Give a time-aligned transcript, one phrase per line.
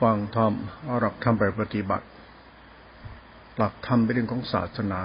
[0.00, 0.52] ฟังธรรม
[0.84, 2.06] เอาหลักธรรมไปปฏิบัติ
[3.56, 5.00] หลักธรรมเป็นเรื่องของศาสนา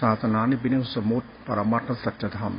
[0.00, 2.54] ศาสนานี่เป็นเรื่องสมุติปรมัตถสัจธรรม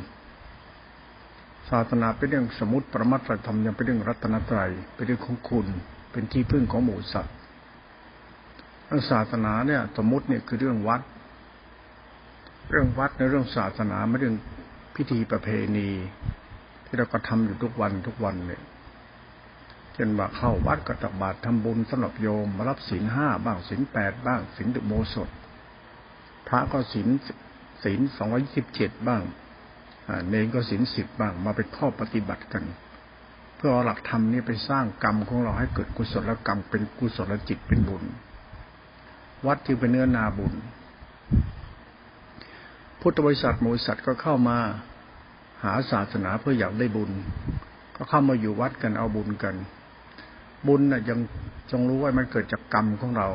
[1.70, 5.68] ศาสนาเป็นเรื่องสมุติปรมัตถธรรมยังเป็นเรื่องรัตนตรัยเป็นเรื่องของคุณ
[6.12, 7.36] เป็นที่พึ่งของหมู่สัตว์
[8.88, 11.02] เรื่องศาสนาเนี่ย สมมติเนี่ยคือเรื่องวัด
[12.70, 14.36] เรื่องวัดในเรื่องศาสนาไม่เรื่อง
[14.96, 15.90] พิธีประเพณี
[16.86, 18.62] ที่เราก็ทำอยู่ทุกวันทุกวันเนี่ย
[20.00, 25.30] เช่นว่าเข้าวัดกตักบาตรทำบุญสำหรับโยมมารับศีลห้าบ้างศีลแปดบ้างศีลดุโมสด
[26.48, 27.08] พระก็ศีล
[27.84, 29.22] ศีลสองร้อยสิบเจ็ดบ้าง
[30.30, 32.64] เนรก็ศีลสิบบ้างมาเป็นข้อปฏิบัติกัน
[33.56, 38.04] เพื่อเอาหลักธรรมนี้ไปสร้างกรรมของเราให้เกิดกุศลกรรมเป็นกุศลจิตเป็นบุญ
[39.46, 40.54] วัดที่เป็นเนื้อนาบุญ
[43.00, 44.58] พุทธบริษัทมูสัตก็เข้ามา
[45.64, 47.12] หาศาสนาเพื่ออยากได้บุญ
[47.96, 49.56] ก็เข้ามาอยู่วัดกันเอาบุญกัน
[50.68, 51.20] บุญน่ะยัง
[51.72, 53.28] จงรู้ว่ามันเกิดจากกรรมของเรา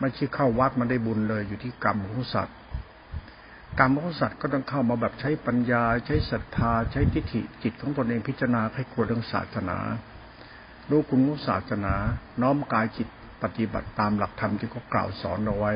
[0.00, 2.56] ไม่ใช่เข้าวัดมันได้บุญเลยอยู่ที่กรรมของสัตว์
[3.78, 9.78] กรรมของสัตว์ก็ต้องเข้ามาแบบใช้ปัญญา ใช้ศรัทธา ใช้ทิฏฐิจิตของตนเองพิจารณาให้กลัวเรื่องศาสนา
[10.90, 11.94] รู้คุณของศาสนา
[12.42, 13.08] น้อมกายจิต
[13.42, 15.72] ปฏิบัติตามหลักธรรมที่เขากล่าวสอนเอาไว้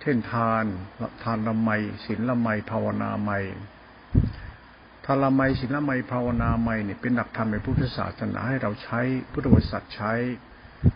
[0.00, 0.64] เช่นทาน
[1.22, 1.70] ทานละไม
[2.04, 3.30] ศีลละไมภาวนาไม
[5.06, 9.00] ทารมัยศีลไมยภาวนาไมยเนี่ยเป็นหลักธรรมในพุทธศาสนาให้เราใช้
[9.32, 10.12] พุทธบริษัทใช้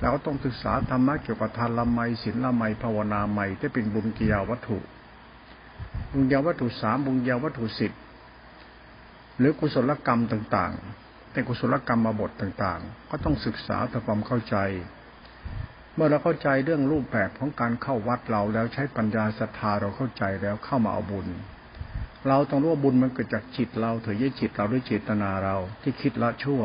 [0.01, 4.79] เราก็ต้องศึกษาธรรมะเกี่ยวกับทานละไมยศีลละไมยภาวนาไมยที่เป็นบุญกิยาวัตถุ
[6.13, 7.93] บุญยาวัตถุสามบุญยาวัตถุสิบ
[9.39, 14.57] หรือกุศลกรรมต่างๆ แต่กุศลกรรมมาบทต่างๆ ก็ต้องศึกษาทำความเข้าใจ
[15.95, 21.29] เมื่อเราเข้าใจเรื่องรูปแบบของการเข้าวัดเราแล้วใช้ปัญญาศรัทธาเราเข้าใจแล้วเข้ามาเอาบุญ
[22.29, 26.63] เราต้องรู้ว่าบุญมันเกิดจากจิตเราถือยึดจิตเราด้วยเจตนาเราที่คิดละชั่ว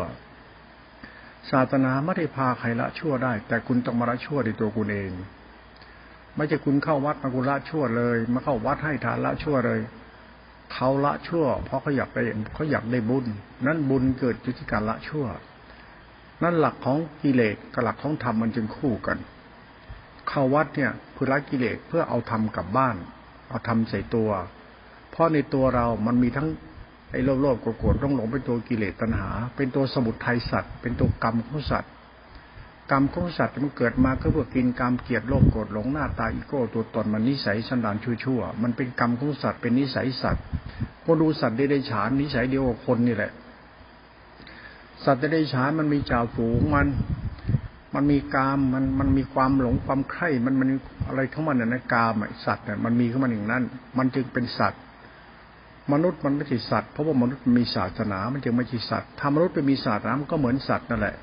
[1.52, 5.12] ศาสนาไม่ได้พาใครละชั่วได้ แต่คุณต้องมาละชั่วในตัวคุณเอง
[6.36, 9.80] ไม่ใช่คุณเข้าวัดมาคุณละชั่วเลย มาเข้าวัดให้ทานละชั่วเลย
[10.74, 13.26] เขาละชั่ว เพราะเขาอยากได้เขาอยากได้บุญ
[13.66, 15.26] นั้นบุญเกิดจากการละชั่ว
[16.44, 19.18] นั่นหลักของกิเลสกับหลักของธรรมมันจึงคู่กัน
[20.30, 22.96] เข้าวัดเนี่ยเพื่อละกิเลสเพื่อเอาธรรมกลับบ้าน
[23.50, 24.30] เอาธรรมใส่ตัว
[25.16, 26.48] เพราะในตัวเรามันมีทั้ง
[27.12, 31.92] ไอ้โลภโลภโกรธต้องหลงเป็นตัวกิเลสตัณหา เป็นตัวสมุทัยสัตว์ เป็นตัวกรรมของสัตว์
[32.92, 40.44] กรรมของสัตว์มันเกิดมาก็เพื่อกินกรรมเกียดโลภโกรธหลงหน้าตาอีโก้ตัวตนมันนิสัยสันดานชั่วๆมันเป็นกรรมของสัตว์เป็นนิสัยสัตว์
[41.04, 43.32] คนดูสัตว์ได้ได้ฉานนิสัยเดียวกับคนนี่แหละ
[45.06, 46.88] สัตว์ได้ได้ฉานมันมีจ่าฝูงมัน
[47.96, 50.70] มันมีกามมันมันมีความหลงความใคร่มันมัน
[51.08, 52.14] อะไรของมันน่ะกาม
[52.46, 53.64] สัตว์เนี่ยมันมีของมันอย่างนั้น
[53.98, 54.82] มันจึงเป็นสัตว์
[55.94, 61.16] มนุษย์มันไม่ใช่สัตว์เพราะว่ามนุษย์มีศาสนา มันจึงไม่ใช่สัตว์ถ้ามนุษย์ไปมีศาสนามันก็เหมือนสัตว์นั่นแหละ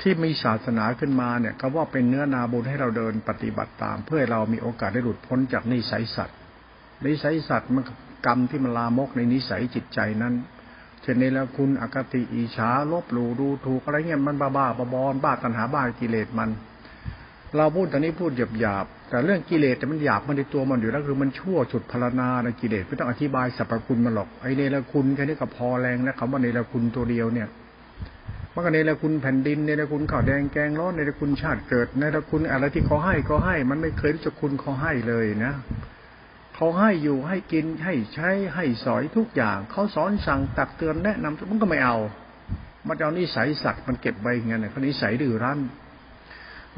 [0.00, 6.36] ที่มีศาสนาขึ้นมาเนี่ยก็ว่าเป็นเนื้อนาบุญให้เราเดินปฏิบัติตาม เพื่อให้เรามีโอกาสได้หลุดพ้นจากนิสัยสัตว์
[7.06, 7.84] นิสัยสัตว์มัน
[8.26, 10.34] กรรมที่มันลามกในนิสัยจิตใจนั้น
[11.02, 16.50] เช่นนี้แล้วคุณอคติอิชาลบหลู่ดูถูกอะไรเงี้ยมันบ้าบ้าบอลบ้าตัณหาบ้ากิเลสมัน
[17.56, 27.48] เราพูดตอนนี้พูดหยาบหยาบแต่เรื่องกิเลสแต่มันหยาบมันในตัวมันอยู่แล้วคือมันชั่วฉุดพลานาในกิเลสไม่ต้องอธิบายสรรพคุณมันหรอกไอเนรคุณแค่นี้ก็พอแรงนะคำว่าเนรคุณตัวเดียวเนี่ย
[28.54, 35.52] มันก็เนรคุณแผ่นดินเนรคุณข้าวแดงแกงร้อนเนรคุณชาติเกิดเนรคุณอะไรที่เขาให้ก็ให้ มันไม่เคยรู้จักคุณเขาให้เลยนะ
[36.54, 41.96] เขาให้อยู่ให้กินให้ใช้ให้สอยทุกอย่างเขาสอนสั่งตักเตือนแนะนำมันก็ไม่เอา
[42.88, 45.60] มันเอานิสัยสัตว์มันเก็บไว้เงี้ยเขานิสัยดื้อรั้น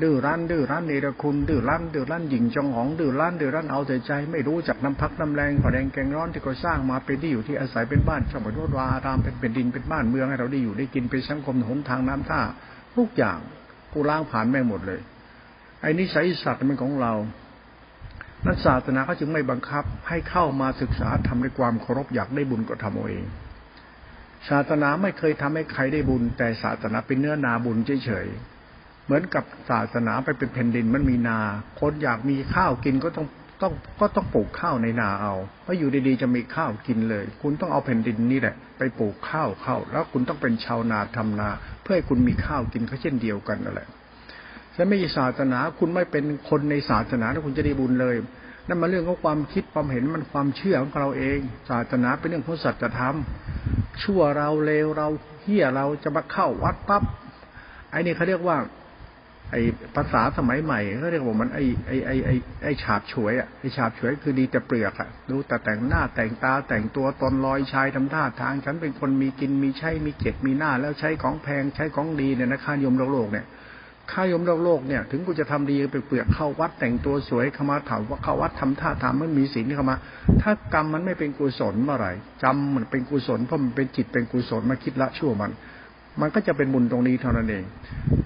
[0.03, 12.41] ดื้อรั้นดื้อรั้นเนรคุณดื้อรั้นดื้อรั้นหญิงจองหองดื้อรั้นดื้อรั้นเอาแต่ใจ ไม่รู้จักน้ำพักน้ำแรงขอแดงแกงร้อนที่เขาสร้างมาเป็นที่อยู่ที่อาศัยเป็นบ้านช่องบรรวาอารามเป็นเป็นดินเป็นบ้านเมืองให้เราได้อยู่ได้กินเป็นสังคมหนทางน้ำท่า
[12.97, 13.39] ทุกอย่าง
[13.93, 15.01] กูล้างผ่านแม่หมดเลย
[15.81, 17.13] ไอ้นิสัยสัตว์มันของเรา
[18.47, 23.25] นักศาสนาเขาจึงไม่บังคับให้เข้ามาศึกษาทำในความเคารพอยากได้บุญก็ทำเอาเอง
[24.49, 27.77] ศาสนาไม่เคยทำให้ใครได้บุญ แต่ศาสนาเป็นเนื้อนาบุญ
[28.07, 28.28] เฉย
[29.07, 31.39] เหมือนกับศาสนาไปเป็นแผ่นดินมันมีนา
[31.81, 33.27] คนอยากมีข้าวกินก็ต้อง
[33.63, 41.49] ต้องก็ต้องปลูกข้าวในนาเอาเพราะอยู่ดีๆจะมีข้าวกินเลย คุณต้องเอาแผ่นดินนี่แหละ ไปปลูกข้าวเข้า แล้วคุณต้องเป็นชาวนาทำนา
[41.83, 43.89] เพื่อให้คุณมีข้าวกินก็เช่นเดียวกันนั่นแหละ
[44.77, 48.17] ถ้าไม่ศาสนาคุณไม่เป็นคนในศาสนาแล้วคุณจะได้บุญเลย
[48.69, 51.39] นั่นมันเรื่องของความคิดความเห็นมันความเชื่อของเราเอง
[51.71, 53.17] ศาสนาเป็นเรื่องของสัจธรรม
[54.03, 55.09] ชั่วเราเลวเรา
[55.43, 57.03] เฮี้ยเราจะมาเข้าวัดปั๊บ
[57.91, 58.57] ไอ้นี่เขาเรียกว่า
[59.53, 59.63] ไอ้
[59.97, 62.34] ภาษาสมัยใหม่เขาเรียกว่ามันไอ้ไอ้ไอ้ไอ้
[62.65, 73.47] ไอฉาบฉวยอะไอ้ฉาบฉวยคือดีแต่เปลือกอะดูแต่แต่งหน้าแต่งตาแต่งตัวตนลอยชายทำท่าทางฉันเป็นคนมีกินมีใช้มีเก็บมีหน้า แล้วใช้ของแพงใช้ของดีเนี่ยนะค่ายมโลกโลกเนี่ย
[74.13, 79.97] ค่ายมโลกโลกเนี่ยถึงกูจะทำดีไปเปลือกเข้าวัดแต่งตัวสวยเข้ามาถามว่าเข้าวัดทำท่าทางมันมีศีลเข้ามา
[80.43, 82.13] ถ้ากรรมมันไม่เป็นกุศลเมื่อไหร่
[82.43, 85.53] จำมันเป็นกุศลเพราะมันเป็นจิตเป็นกุศลมาคิดละชั่วมัน
[86.21, 87.65] มันก็จะเป็นบุญตรงนี้เท่านั้นเอง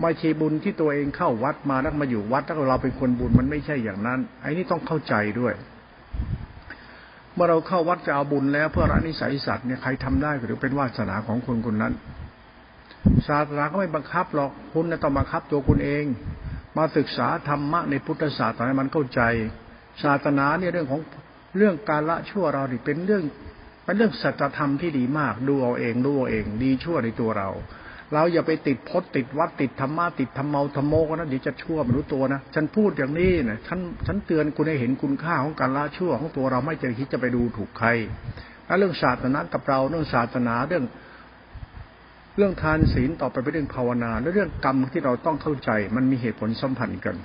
[0.00, 5.54] ไม่ใช่บุญที่ตัวเองเข้าวัดมาแล้วมาอยู่วัดแล้วเราเป็นคนบุญมันไม่ใช่อย่างนั้น ไอ้นี่ต้องเข้าใจด้วย
[7.34, 11.92] เมื่อเราเข้าวัดจะเอาบุญแล้ว เพื่อละนิสัยสัตว์เนี่ยใครทำได้หรือเป็นวาสนาของคนคนนั้น
[13.28, 16.04] ศาสนาก็ไม่บังคับหรอกคุณต้องบังคับตัวคุณเอง
[16.76, 19.20] มาศึกษาธรรมะในพุทธศาสนามันเข้าใจ
[20.04, 21.00] ศาสนาเนี่ยเรื่องของ
[21.56, 23.24] เรื่องการละชั่วเราดิเป็นเรื่อง
[23.84, 27.48] เป็นเรื่องสัจธรรมที่ดีมากดูเอาเองดูเอาเอง ดีชั่วในตัวเรา
[28.14, 37.88] เราอย่าไปติดพจน์ติดวัดติดธรรมะติดธรรมเมาธรรมโมก็นะเดี๋ยวจะชั่วไม่รู้ตัวนะ ฉันพูดอย่างนี้นะฉันฉันเตือนคุณให้เห็นคุณค่าของการละชั่วของตัวเราไม่จะคิดจะไปดูถูกใคร
[38.66, 40.84] แล้วเรื่องศาสนากับเราเรื่องศาสนาเรื่อง
[42.36, 47.16] เรื่องทานศีลต่อไปเป็นเรื่องภาวนาและเรื่องกรรมที่เราต้องเข้าใจ มันมีเหตุผลสัมพันธ์กัน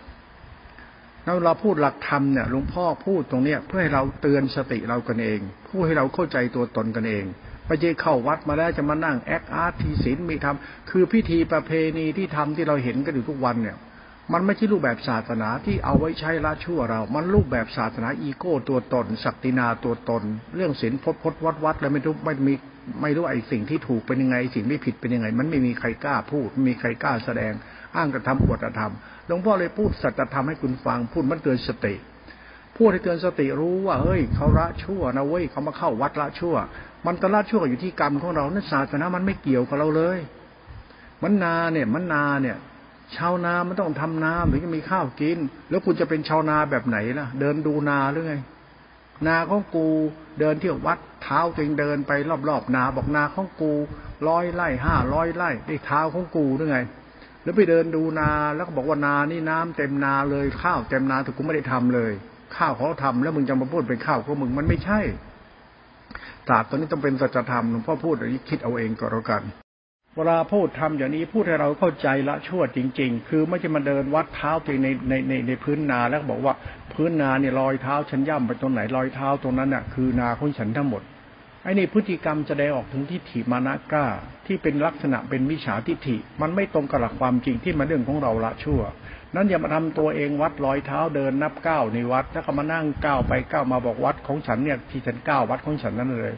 [1.26, 5.40] แล้วเราพูดหลักธรรมเนี่ยหลวงพ่อพูดตรงเนี้ยเพื่อให้เราเตือนสติเรากันเอง
[5.70, 7.26] พูดให้เราเข้าใจตัวตนกันเอง
[7.68, 13.78] ไม่ใช่เข้าวัดมาแล้วจะมานั่ง act art มีศีลมีธรรมคือพิธีประเพณีที่ทำที่เราเห็นกันอยู่ทุกวันเนี่ย
[14.34, 20.24] มันไม่ใช่รูปแบบศาสนาที่เอาไว้ใช้ละชั่วเรา มันรูปแบบศาสนาอีโก้ตัวตนศักดินาตัวตน
[20.56, 22.54] เรื่องศีลพดพดวัดวัดแล้วไม่รู้ไม่มี
[23.02, 27.54] ไม่รู้ไอ้สิ่งที่ถูกเป็นยังไง สิ่งที่ผิดเป็นยังไง มันไม่มีใครกล้าพูดไม่มีใครกล้าแสดง
[27.96, 31.94] อ้างกระทำอวดกระทำหลวงพ่อเลยพูดสัจธรรมให้คุณฟังพูดมันเตือนสติ
[32.78, 36.56] พูดให้เตือนสติรู้ว่าเฮ้ยเขาละชั่วนะเว้ยเขามาเข้าวัดละชั่ว
[37.06, 40.20] มันตละชั่วอยู่ที่กรรมของเรานั้นศาสนามันไม่เกี่ยวกับเราเลย
[41.24, 42.58] มันนาเนี่ยมันนาเนี่ย
[43.16, 45.38] ชาวนามันต้องทำนาถึงจะมีข้าวกิน
[45.70, 48.36] แล้วคุณจะเป็นชาวนาแบบไหนล่ะ เดินดูนาหรือไง
[49.28, 49.88] นาของกู
[50.40, 52.12] เดินเที่ยววัดเท้าตัวเองเดินไป
[52.50, 53.74] รอบๆนาบอกนาของกู
[54.28, 56.80] ร้อยไร่ห้าร้อยไร่ได้เท้าของกูหรือไง
[57.44, 62.12] แล้วไปเดินดูนาแล้วก็บอกว่านานี่น้ำเต็มนาเลยข้าวเต็มนาแต่กูไม่ได้ทำเลย
[62.56, 65.00] ข้าวเขาทำแล้วมึงจะมาพูดเป็นข้าวของมึงมันไม่ใช่
[66.50, 69.44] ศาสตร์ตัวนี้ต้องเป็นสัจธรรมหลวงพ่อพูดอย่างนี้คิดเอาเองก็แล้วกัน
[70.16, 76.54] เวลาพูดทำอย่างนี้พูดให้เราเข้าใจละชั่วจริง ๆ คือไม่ใช่มาเดินวัดเท้าไปในในในในพื้นนาแล้วบอกว่า
[76.94, 81.04] พื้นนาเนี่ยรอยเท้าฉันย่ำไปตรงไหนรอยเท้าตรงนั้นน่ะคือนาของฉันทั้งหมด
[81.64, 84.06] ไอ้นี่พฤติกรรมแสดงออกถึงทิฏฐิมานะกล้า
[84.46, 88.82] ที่เป็นลักษณะเป็นมิจฉาทิฏฐิ มันไม่ตรงกับหลักความจริงที่มาเรื่องของเราละชั่ว
[89.36, 96.34] นั้นอย่ามาทำตัวเองวัดรอยเท้าเดินนับก้าวในวัด แล้วก็มานั่งก้าวไปก้าวมาบอกวัดของฉันเนี่ยที่ฉันก้าววัดของฉันนั่นเลย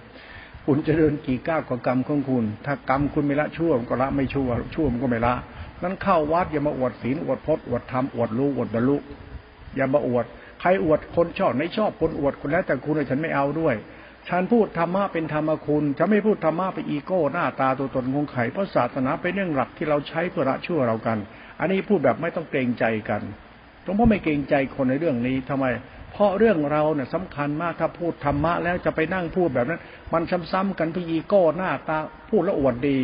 [0.65, 5.33] คุณจะเดินกี่ก้าวกับกรรมของคุณ ถ้ากรรมคุณไม่ละชั่วก็ละไม่ชั่วชั่วมันก็ไม่ละ
[5.83, 8.97] นั้นเข้าวัดอย่ามาอวดศีลอวดพจน์อวดธรรมอวดรู้อวดบรรลุ
[9.75, 10.25] อย่ามาอวด
[10.61, 13.75] ใครอวดคนชอบไม่ชอบคนอวดคนแล้วแต่คุณฉันไม่เอาด้วย
[14.29, 21.17] ฉันพูดธรรมะเป็นธรรมคุณฉันไม่พูดธรรมะเป็นอีโก้หน้าตาตัวตนของใครเพราะศาสนาเป็นเรื่องหลักที่เราใช้เพื่อละชั่วเรากัน
[21.59, 23.21] อันนี้พูดแบบไม่ต้องเกรงใจกัน
[23.83, 25.65] หลวงพ่อไม่เกรงใจคนในเรื่องนี้ทำไม
[26.11, 29.81] เพราะเรื่องเราเนี่ยสำคัญมากถ้าพูดธรรมะแล้วจะไปนั่งพูดแบบนั้น
[30.13, 31.97] มันซ้ำๆกันพี่อีโก้หน้าตา
[32.29, 32.99] พูดแล้วอวดดี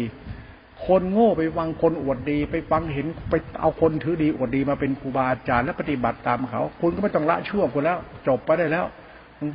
[0.85, 7.97] คนโง่ไปฟังคนอวดดี ไปฟังเห็นไปเอาคนถือดีอวดดีมาเป็นครูบาอาจารย์และปฏิบัติตามเขา คุณก็ไม่ต้องละชั่วคุณแล้ว
[8.27, 8.85] จบไปได้แล้ว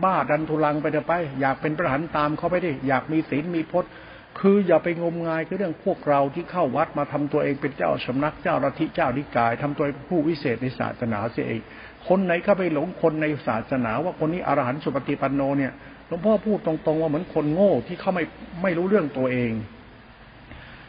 [0.04, 3.90] บ้าดันทุลังไปเถอะไป อยากเป็นพระหันตามเขาไปดิอยากมีศีลมีพจน์
[4.40, 11.60] คืออย่าไปงมงายคือเรื่องพวกเราที่เข้าวัดมาทำตัวเองเป็นเจ้าสำนักเจ้ารัทิเจ้านิกายทำตัวผู้วิเศษในศาสนาเสียเอง
[12.08, 15.72] คนไหนเข้าไปหลงคนในศาสนา ว่าคนนี้อรหันต์สุปฏิปันโนเนี่ย
[16.06, 18.24] หลวงพ่อพูดตรงๆว่าเหมือนคนโง่ที่เขาไม่
[18.62, 19.52] ไม่รู้เรื่องตัวเอง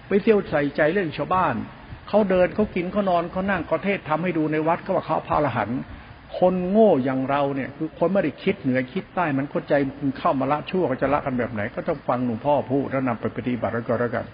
[0.08, 1.56] ไปเที่ยวใส่ใจเรื่องชาวบ้าน
[2.10, 5.80] เขาเดินเขากินเขานอนเขานั่งเขาเทศทำให้ดูในวัดก็ว่าเขาพาอรหันต์
[6.40, 14.26] คนโง่อย่างเราเนี่ย คือคนไม่ได้คิดเหนือคิดใต้ มันเข้าใจมันเข้ามาละชั่วก็จะละกันแบบไหน ก็ต้องฟังหลวงพ่อพูดแล้วนำไปปฏิบัติแล้วก็แล้วกัน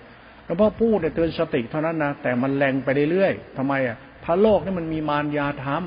[0.46, 5.84] หลวงพ่อพูดเนี่ยเตือนสติเท่านั้นนะแต่มันแรงไปเรื่อยๆทำไมอะพระโลกนี่มันมีมารยาธรรม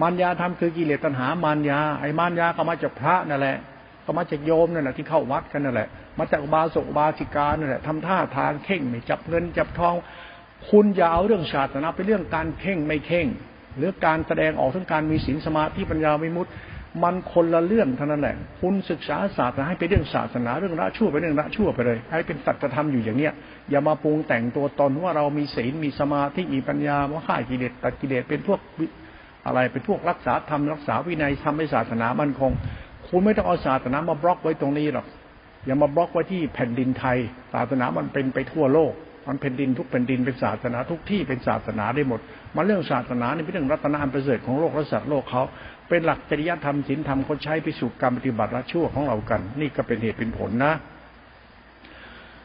[0.00, 3.56] มารยาธรรมคือกิเลสตัณหามารยาไอ้มารยาก็มาจากพระนั่นแหละ
[4.04, 9.94] ก็มาจากโยมนั่นแหละที่เข้าวัดกันนั่นแหละ มาจากบาสกบาสิกานั่นแหละทำท่าทางเข่งไม่จับเงินจับทอง
[10.68, 13.26] คุณอย่าเอาเรื่องศาสนาเป็นเรื่องการเข่งไม่เข่ง
[13.76, 16.52] หรือการแสดงออกถึงการมีศีลสมาธิปัญญาวิมุตติ
[17.02, 23.32] มันคนละเรื่องเท่านั้นแหละ คุณศึกษาศาสนาให้เป็นเรื่องศาสนาเรื่องละชั่วไปเรื่องละชั่วไปเลย ให้เป็นสัจธรรมอยู่อย่างเนี้ย
[23.70, 28.60] อย่ามาปรุงแต่งตัวตนว่าเรามีศีลมีสมาธิมีปัญญาว่าข่ากิเลสตัดกิเลสเป็นพวก
[29.46, 32.52] อะไรเป็นพวกรักษาธรรมรักษาวินัยทำให้ศาสนามันคง
[33.08, 35.06] คุณไม่ต้องเอาศาสนามาบล็อกไว้ตรงนี้หรอก
[35.66, 37.18] อย่ามาบล็อกไว้ที่แผ่นดินไทย
[37.52, 38.92] ศาสนามันเป็นไปทั่วโลก
[39.26, 42.20] มันแผ่นดินทุกแผ่นดินเป็นศาสนาทุกที่เป็นศาสนาได้หมด
[42.56, 45.42] มาเรื่องศาสนานี่เป็นเรื่องรัตนอันประเสริฐของโลกและสัตว์โลกเขา
[45.88, 50.72] เป็นหลักจริยธรรมศีลธรรมเขาใช้ไปสู่การปฏิบัติละชั่วของเรากัน นี่ก็เป็นเหตุเป็นผลนะ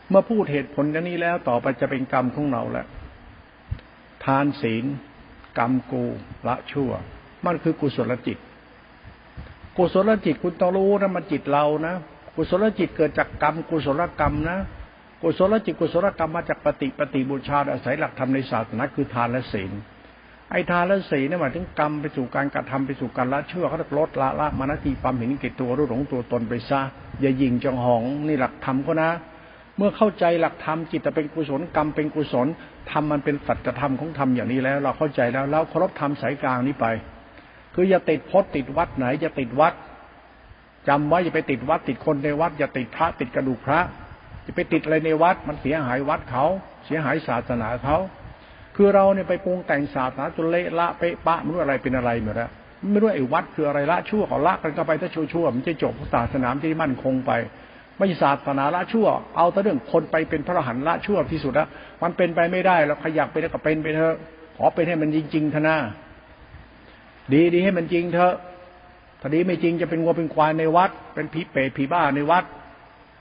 [0.10, 2.88] เมื่อพูดเหตุผลอย่างนี้แล้วต่อไปจะเป็นกรรมของเราแหล้ว
[4.26, 4.86] ทานศีล
[5.58, 6.04] กรรมกู
[6.48, 6.92] ละชั่ว
[7.46, 8.38] มันคือกุศลจิต
[9.78, 11.96] กุศลจิตคุณต้องรู้นะมันจิตเรานะ
[12.36, 14.58] กุศลจิตเกิดจากกรรมกุศลกรรมนะ
[15.22, 19.72] กุศลจิตกุศลกรรมมาจากปฏิปฏิบูชาอาศัยหลักธรรมในศาสนาคือทานและศีล
[20.52, 26.82] ไอ้ทานและศีลเนี่ยหมายถึงกรรมไปสู่การกระทำไปสู่การละเชื่อเขาจะลดละละมานาทีความเห็นเกิดตัวรู้หลงตัวตนไปซะ
[27.22, 29.10] อย่ายิงจองหองนี่หลักธรรมก็นะ
[29.78, 32.48] เมื่อเข้าใจหลักธรรมจิตจะเป็นกุศลกรรมเป็นกุศล
[32.92, 36.86] ธรรมมันเป็นสัจธรรมของธรรมอย่างนี้แล้ว เราเข้าใจแล้วเราเคารพธรรมสายกลางนี้ไป
[37.74, 39.74] คืออย่าติดพจน์ติดวัดไหนอย่าติดวัด
[40.88, 43.80] จำไว้อย่าไปติดวัดติดคนในวัดอย่าติดพระติดกระดูกพระ
[44.48, 46.46] จะไปติดอะไรในวัด มันเสียหายวัดเขา
[46.86, 47.98] เสียหายศาสนาเขา
[48.76, 52.50] คือเราเนี่ยไปปรุงแต่งศาสนาจนเละละเปะปะไม่รู้อะไรเป็นอะไรหมดแล้ว
[52.92, 57.32] ไม่รู้ไอ้วัดคืออะไรละชั่วเขาละกันก็ไปถ้าชั่วชั่วมันจะจบศาสนาที่มั่นคงไป
[57.98, 61.68] ไม่ศาสนาละชั่ว เอาแต่เรื่องคนไปเป็นพระหันละชั่วที่สุดแล้ว
[62.04, 64.16] มันเป็นไปไม่ได้แล้วขยักไปแล้วก็เป็นไปเถอะ
[64.58, 65.78] ขอเป็นให้มันจริงๆเถอะนะ
[67.34, 68.34] ดีดีให้มันจริงเถอะ
[69.22, 72.44] ถ้าดีไม่จริงจะเป็นงัวเป็นควายในวัด เป็นผีเปรตผีบ้าในวัด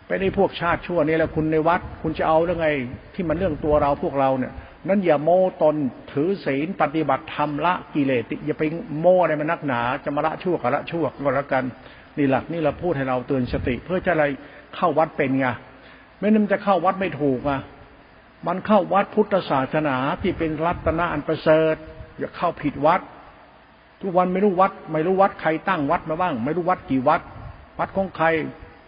[0.06, 2.68] ไปในพวกชาติชั่วนี่แหละคุณในวัด คุณจะเอาเรื่องไง
[3.14, 4.52] ที่มันเรื่องตัวเราพวกเราเนี่ย
[4.88, 5.74] นั่นอย่าโม้ตน
[6.12, 8.62] ถือศีลปฏิบัติธรรมละกิเลสอย่าไป
[9.00, 11.64] โม้อะไรมันนักหนาจะมาละชั่วกับละชั่วก็แล้วกัน
[12.16, 14.24] นี่หลักนี่เราพูดให้เราเตือนสติ เพื่อจะอะไร
[14.74, 15.46] เข้าวัดเป็นไง
[16.18, 17.60] ไม่นั้นจะเข้าวัดไม่ถูกอะ
[18.46, 21.74] มันเข้าวัดพุทธศาสนาที่เป็นรัตนะอันประเสริฐ
[22.18, 23.00] อย่าเข้าผิดวัด
[24.00, 27.20] ทุกวันไม่รู้วัด ไม่รู้วัดใครตั้งวัดมาบ้าง ไม่รู้วัดกี่วัด
[27.78, 28.26] วัดของใคร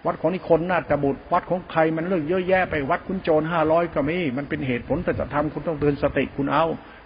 [0.06, 6.64] วัดของนิคนนาตบุตร วัดของใครมันเรื่องเยอะแยะไปวัดคุณโจรห้าร้อยก็มีมันเป็นเหตุผลแต่จะทำคุณต้องเตือนสติคุณเอา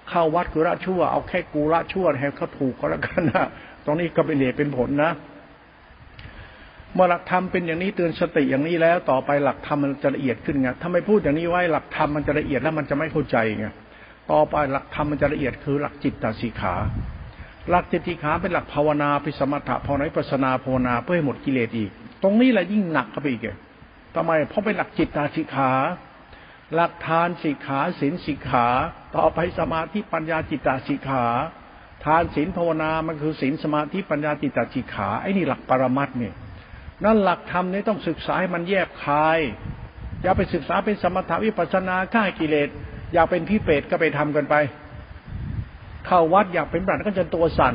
[0.09, 3.47] เข้าวัดคือละชั่วเอาแค่กูละชั่วให้เขาถูกก็แล้วกันนะ
[3.85, 5.13] ตรงนี้ก็เป็นเหตุเป็นผลนะ
[6.95, 13.67] เมื่อหลักธรรมเป็นอย่างนี้เตือนสติอย่างนี้แล้ว ต่อไปหลักธรรมมันจะละเอียดขึ้นไงถ้าไม่พูดอย่างนี้ไว้หลักธรรมมันจะละเอียดแล้วมันจะไม่เข้าใจไง
[14.33, 16.75] ต่อไปหลักธรรมมันจะละเอียดคือหลักจิตตสีขา
[17.71, 21.93] หลักจิตติขาเป็นหลักภาวนาพิสมถะภาวนาปัสนาภาวนาเพื่อให้หมดกิเลสอีก
[22.23, 23.43] ตรงนี้แหละยิ่งหนักเข้าไปอีก
[24.15, 25.73] ทำไม เพราะเป็นหลักจิตตาสิกขา
[26.75, 28.67] หลักทานสิกขาศีลสิกขา
[29.17, 31.25] ต่อไปสมาธิปัญญาจิตตาสิกขา
[32.05, 36.35] ทานศีลภาวนา มันคือศีลสมาธิปัญญาจิตตาสิกขา ไอ้นี่หลักปรมัตเนี่ย
[37.05, 39.39] นั่นหลักธรรมนี่ต้องศึกษาให้มันแยบคาย
[40.23, 42.69] อย่าไปศึกษาเป็นสมถวิปัสนาฆ่ากิเลส
[43.13, 44.55] อยากเป็นพี่เปรตก็ไปทำกันไป
[46.07, 47.75] เข้าวัดอยากเป็นบัตรก็จะตัวสั่น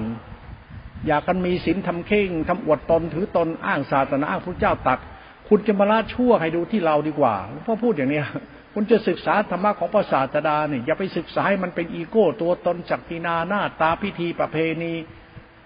[1.07, 4.99] อยากกันมีศีลทำเข่งทำอวดตนถือตนอ้างศาสนาอ้างพระเจ้าตัด
[5.49, 7.35] คุณจะมาละชั่วให้ดูที่เราดีกว่า
[7.65, 8.25] พ่อพูดอย่างเนี้ย
[8.73, 14.93] คุณจะศึกษาธรรมะของพระศาสดาเนี่ยอย่าไปศึกษาให้มันเป็นอีโก้ ตัวตนจักรีนาหน้าตาพิธีประเพณี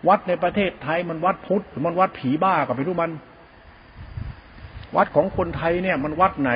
[0.08, 3.12] วัดในประเทศไทยมันวัดพุทธมันวัดผีบ้าก็ไม่รู้มัน
[4.96, 6.52] วัดของคนไทยเนี่ยมันวัดไหน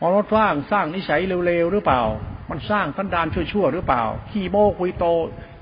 [0.00, 2.02] มันวัดสร้างสร้างนิสัยเร็วๆหรือเปล่า
[2.50, 5.04] มันสร้างทันดานชั่วๆหรือเปล่า ขี้โมกุยโต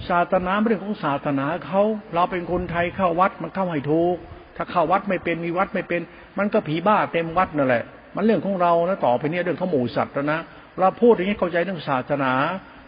[0.08, 1.82] ศาสนาเรื่องของศาสนาเขา
[2.14, 4.16] เราเป็นคนไทยเข้าวัดมันเข้าให้ถูก
[4.56, 6.00] ถ้าเข้าวัดไม่เป็นมีวัดไม่เป็น
[6.38, 10.40] มันก็ผีบ้าเต็มวัดนั่นแหละ มันเรื่องของเรานะต่อไปนี้เรื่องของหมู่สัตว์นะ
[10.80, 12.32] เราพูดอย่างนี้เข้าใจเรื่องศาสนา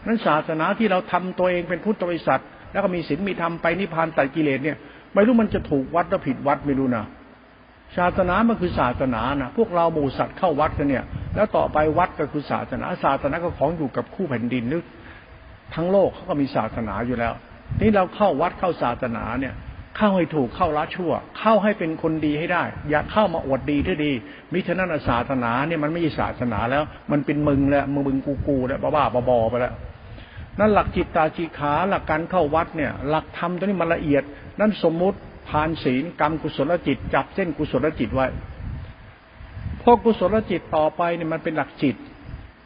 [0.07, 4.77] นั้นศาสนาที่เราทำตัวเองเป็นพุทธบริษัท แล้วก็มีศีลมีธรรมไปนิพพานตัดกิเลสเนี่ย
[5.13, 7.05] ไม่รู้มันจะถูกวัดหรือผิดวัดไม่รู้นะ
[7.97, 11.03] ศาสนามันคือศาสนานะพวกเราหมู่สัตว์เข้าวัดกันเนี่ย
[11.37, 14.83] แล้วต่อไปวัดก็คือศาสนา ศาสนาก็ของอยู่กับคู่แผ่นดินนึก
[15.75, 17.33] ทั้งโลกเขาก็มีศาสนาอยู่แล้ว
[17.81, 19.53] นี่เราเข้าวัดเข้าศาสนาเนี่ย
[19.97, 24.11] เข้าให้ถูกเข้าละชั่ว เข้าให้เป็นคนดีให้ได้ อย่าเข้ามาอวดดีที่ดี
[24.51, 29.73] มิฉะนั้นศาสนาเนี่ยมันไม่ใช่ศาสนาแล้ว มันเป็นมึงแล้วมึงมึงกูกูแล้วบ้าบ้าบอไปแล้ว
[30.59, 34.23] นั่นหลักจิตตาจีขาหลักการเข้าวัดเนี่ย หลักธรรมตัวนี้มันละเอียด
[34.59, 35.17] นั่นสมมุติ
[35.49, 38.27] ผ่านศีลกรรมกุศลจิต จับเส้นกุศลจิตไว้
[39.89, 41.95] พอกุศลจิตต่อไปเนี่ยมันเป็นหลักจิต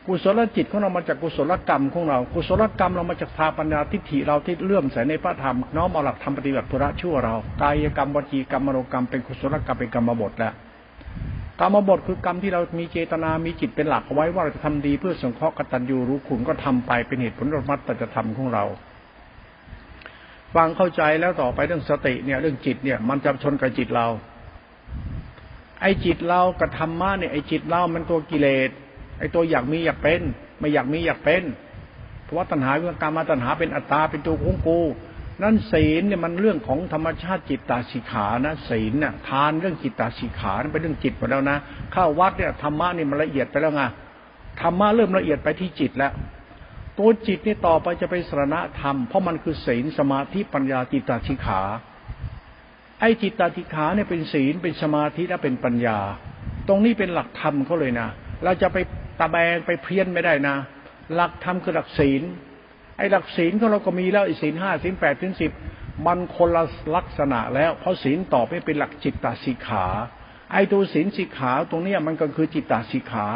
[0.08, 10.54] กุศลจิตของเรามาจากกุศลกรรมของเรา กุศลกรรมเรามาจากทาปัญญาทิฏฐิเราที่เลื่อมใสในพระธรรมน้อมเอาหลักธรรมปฏิบัติพุระชั่วเรากายกรรมวจีกรรมมโนกรรมเป็นกุศลกรรมเป็นกรรมบทแล้ว
[11.60, 18.64] กรรมบทคือกรรมที่เรามีเจตนามีจิตเป็นหลักเอาไว้ว่าเราจะทำดีเพื่อสงเคราะห์กตัญญูรู้คุณก็ทำไปเป็นเหตุผลรมัตตจะทำของเรา
[20.56, 24.08] ฟังเข้าใจแล้วต่อไปเรื่องสติเนี่ยเรื่องจิตเนี่ยมันจะชนกับจิตเรา
[25.82, 28.70] ไอ้จิตเรากับธรรมะเนี่ยไอ้จิตเรามันตัวกิเลส
[29.20, 30.22] ไอ้ตัวอยากมีอยากเป็น
[30.60, 31.44] ไม่อยากมีอยากเป็น
[32.24, 34.80] เพราะว่าตัณหาเรื่องการมาตัณหาเป็นอัตตาเป็นตัวของกู
[35.42, 41.58] นั่นศีลเนี่ยมันเรื่องของธรรมชาติจิตตาสิขานะศีลเนี่ยทานเรื่องจิตตาสิขานเป็นเรื่องจิตหมดแล้วนะ
[41.92, 43.84] เข้าวัดเนี่ยธรรมะนี่มันละเอียดไปแล้วไง
[44.62, 46.12] ธรรมะเริ่มละเอียดไปที่จิตแล้ว
[46.98, 51.62] ตัวจิตนี่ต่อไปจะเป็นสรณะธรรม เพราะมันคือศีลสมาธิปัญญาจิตตชิขา
[53.02, 56.00] ไอ้จิตตชิขาเนี่ยเป็นศีลเป็นสมาธิและเป็นปัญญา
[56.68, 58.08] ตรงนี้เป็นหลักธรรมเขาเลยนะ
[58.44, 58.78] เราจะไป
[59.20, 60.56] ตะแบงไปเพี้ยนไม่ได้นะ
[61.16, 62.22] หลักธรรมคือหลักศีล
[62.98, 65.52] ไอ้หลักศีลของเราก็มีแล้วไอ้ศีลห้าศีลแปดศีลสิบ
[66.06, 66.64] มันคนละ
[66.96, 69.86] ลักษณะแล้ว เพราะศีลต่อไปเป็นหลักจิตตสิกขา
[70.52, 73.28] ไอ้ตัวศีลสิกขาตรงนี้มันก็คือจิตตสิกขา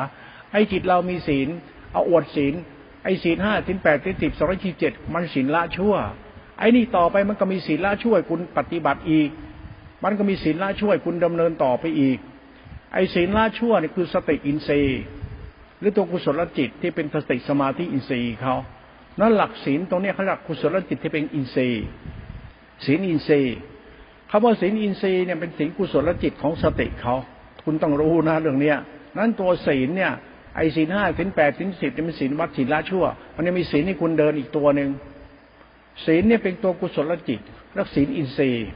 [0.52, 1.48] ไอ้จิตเรามีศีล
[1.92, 2.54] เอาอวดศีล
[3.04, 5.96] ไอ้ศีลห้าศีลแปดศีลสิบสองร้อยเจ็ดมันศีลละชั่ว
[6.60, 9.30] ไอ้นี่ต่อไปมันก็มีศีลละชั่วคุณปฏิบัติอีก
[10.06, 12.18] มันก็มีศีลละช่วยคุณดำเนินต่อไปอีก
[12.94, 15.02] ไอ้ศีลละชั่วนี่คือสติอินทรีย์
[15.80, 18.56] หรือตัวกุศลจิตที่เป็นสติสมาธิอินทรีย์เขา
[19.20, 21.84] นั่นหลักศีลตรงนี้เขาเรียกกุศลจิตที่เป็นอินทรีย์
[22.86, 23.56] ศีลอินทรีย์
[24.30, 27.16] คำว่าศีลอินทรีย์เนี่ยเป็นศีลกุศลจิตของสติเขา
[27.66, 28.78] คุณต้องรู้นะเรื่องเนี้ย
[29.18, 30.12] นั้นตัวศีลเนี่ย
[30.56, 34.90] ไอ้ศีลห้าศีลแปดศีลสิบเนี่ยเป็นศีลวัดศีลละชั่ว มันยังมีศีลที่คุณเดินอีกตัวหนึ่ง
[36.06, 37.40] ศีลเนี่ยเป็นตัวกุศลจิต
[37.78, 38.68] รักศีลอินทรีย์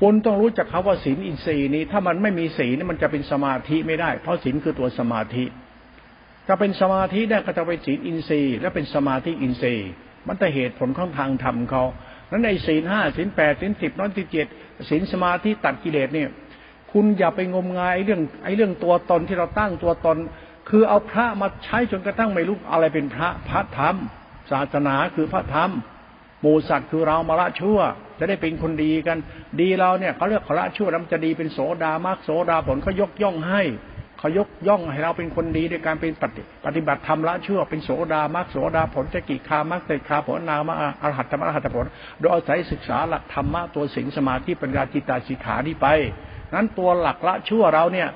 [0.00, 5.44] คุณต้องรู้จักคาว่าศีลอินทรีย์นี้ ถ้ามันไม่มีศีลมันจะเป็นสมาธิไม่ได้ เพราะศีลคือตัวสมาธิ
[6.48, 9.88] จะเป็นสมาธิได้ก็จะเป็นศีลอินทรีย์ และเป็นสมาธิอินทรีย์
[10.26, 11.84] มันแต่เหตุผลของทางธรรมเขา
[12.30, 14.46] นั้นในศีลห้าศีลแปดศีลสิบน้อยที่เจ็ด
[14.88, 16.30] ศีลสมาธิตัดกิเลสเนี่ย
[16.92, 20.16] คุณอย่าไปงมงายไอ้เรื่องไอ้เรื่องตัวตนที่เราตั้งตัวตน
[20.68, 23.96] คือเอาพระมาใช้จนกระทั่งไม่รู้อะไรเป็นพระพระธรรม
[24.50, 25.70] ศาสนาคือพระธรรม
[26.46, 27.78] มูสัตว์คือเรามาละชั่ว
[28.18, 29.18] จะได้เป็นคนดีกัน
[29.60, 33.62] ดีเราเนี่ยเขาเรียกขละชั่วแล้วจะดีเป็นโสดามากโสดาผลเขายกย่องให้
[34.18, 41.86] เขายกย่องให้เราเป็นคนดีในการเป็นปฏิปฏิบัติธรรมละชั่วเป็นโสดามรรคโสดาผลจะกิคามรรคเตคาผลนามาอรหัตธรรมอรหัตผล
[42.20, 45.86] โดยอาศัยศึกษาหลักธรรมะตัวสิงสมาธิปัญญาจิตตาสิขานี้ไป
[46.54, 48.08] นั้นตัวหลักละชั่วเราเนี่ย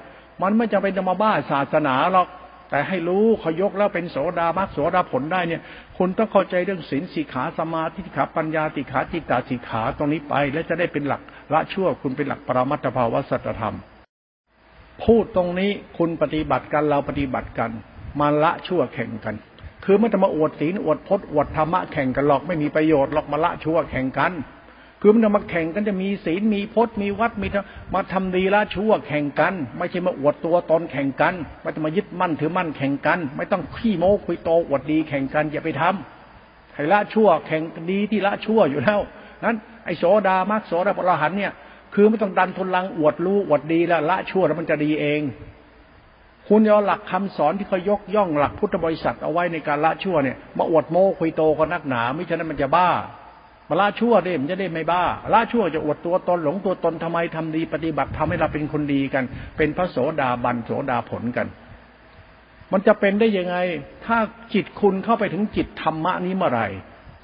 [0.43, 2.29] มันไม่จำเป็นจะมาบ้าศาสนาหรอก
[2.71, 5.63] แต่ให้รู้เขายกแล้วเป็นโสดามรรคโสดาผลได้เนี่ย
[5.99, 11.23] คุณต้องเข้าใจเรื่องศีลสิขาสมาธิขาปัญญาติขาจิตตาสิขาตรงนี้ไป แล้วจะได้เป็นหลัก
[11.53, 13.77] ละชั่วคุณเป็นหลักปรมัตถภาวะสัจธรรม
[15.05, 17.71] พูดตรงนี้คุณปฏิบัติกันเราปฏิบัติกัน
[18.21, 19.35] มาละชั่วแข่งกัน
[19.85, 24.33] คือไม่ต้องมาอวดศีลอวดพจน์อวดธรรมะแข่งกันหรอกไม่มีประโยชน์หรอกมาละชั่วแข่งกัน
[25.03, 27.47] คือมันจะมาแข่งกันจะมีศีลมีพจน์มีวัดมี
[27.95, 39.01] มาทำดีละชั่วแข่งกัน ไม่ใช่มาอวดตัวตนแข่งกันไม่ต้องมายึดมั่นถือมั่นแข่งกัน ไม่ต้องขี้โม้คุยโตอวดดีแข่งกันอย่าไปทำให้ละชั่วแข่งดีที่ละชั่วอยู่แล้ว
[39.45, 41.53] นั้นไอ้โสดามากโสดาปรหันเนี่ย
[41.95, 45.21] คือไม่ต้องดันทุนลังอวดรู้อวดดีแล้วละชั่วแล้วมันจะดีเอง
[46.49, 52.89] คุณเอาหลักคำสอนที่เขายกย่องหลักพุทธบริษัทเอาไว้ในการละชั่วเนี่ยมาอวดโม้คุยโตก็นักหนา ไม่ฉะนั้นมันจะบ้า
[53.73, 55.03] มาละชั่วได้มันจะได้ไม่บ้า
[55.33, 59.25] ละชั่วจะอวดตัวตนหลงตัวตนทำไมทำดีปฏิบัติทำให้เราเป็นคนดีกัน
[59.57, 61.47] เป็นพระโสดาบันโสดาผลกัน
[62.73, 63.57] มันจะเป็นได้ยังไง
[64.07, 64.19] ถ้า
[64.55, 66.69] จิตคุณเข้าไปถึงจิตธรรมะนี้เมื่อไหร่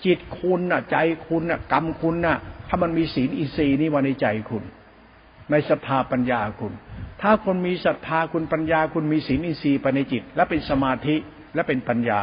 [0.04, 2.36] จิตคุณน่ะ ใจคุณน่ะ กรรมคุณน่ะ
[2.68, 4.64] ถ้ามันมีศีลอินทรีย์นี่ว่าในใจคุณ
[5.50, 6.72] ในศรัทธาปัญญาคุณ
[7.22, 11.16] ถ้าคนมีศรัทธาคุณปัญญาคุณมีศีลอินทรีย์ไปในจิต และเป็นสมาธิ
[11.54, 12.20] และเป็นปัญญา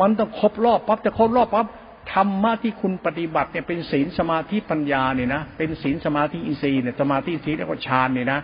[0.00, 1.66] มันต้องครบรอบปั๊บจะครบรอบปั๊บ
[2.12, 8.40] ธรรมะที่คุณปฏิบัติเนี่ยเป็นศีลสมาธิปัญญาเนี่ยนะเป็นศีลสมาธิอินทรีย์เนี่ยสมาธิอินทรีย์เรียกว่าฌานเนี่ยนะ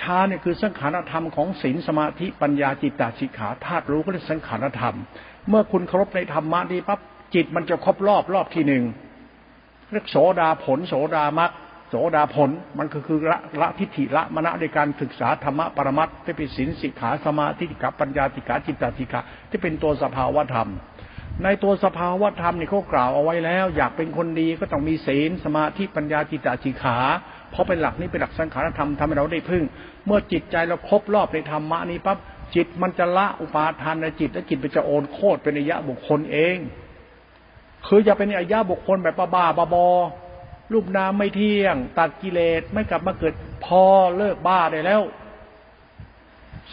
[0.00, 4.96] ฌานเนี่ยคือสังขารธรรมของศีลสมาธิปัญญาจิตตสิกขาธาตุรู้ก็เรียกสังขารธรรม
[5.48, 7.00] เมื่อคุณเคารพในธรรมะนี้ปั๊บ
[7.34, 8.84] จิตมันจะครบรอบรอบที่หนึ่ง
[9.92, 11.52] เรียกโสดาผล โสดามัก
[11.90, 20.70] โสดาผลมันก็คือละละทิฏฐิละมณะในการศึกษาธรรมะปรมัตที่เป็นศีลสิกขาสมาธิกับปัญญาติกาจิตตติกาที่เป็นตัวสภาวธรรม
[21.44, 26.98] ในตัวสภาวธรรมนี่เขากล่าวเอาไว้แล้ว อยากเป็นคนดีก็ต้องมีศีลสมาธิปัญญาจิตตติขา
[27.50, 29.64] เพราะเป็นหลักนี้เป็นหลักสังขารธรรมทำให้เราได้พึ่ง
[30.06, 32.18] เมื่อจิตใจเราครบรอบในธรรมะนี้ปั๊บ
[32.54, 36.56] จิตมันจะละอุปาทานในจิต และจิตมันจะโอนโคตรเป็นอายะบุคคลเอง
[37.86, 39.44] คืออย่าเป็นอายะบุคคลแบบบ้า
[39.74, 39.86] บอ
[40.72, 43.82] รูปนามไม่เที่ยง ตัดกิเลสไม่กลับมาเกิดพอ
[44.16, 45.02] เลิกบ้าได้แล้ว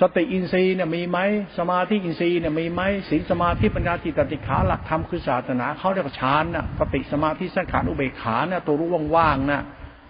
[0.01, 1.19] สติอินทรีย์เนี่ยมีไหม
[1.57, 9.61] สมาธิอินทรีย์เนี่ยมีไหมศีลสมาธิปัญญาจิตติขาหลักธรรมคือศาสนาเขาเรียกว่าฌานน่ะสติสมาธิสังขารอุเบกขาเนี่ยตัวรู้ว่างๆน่ะ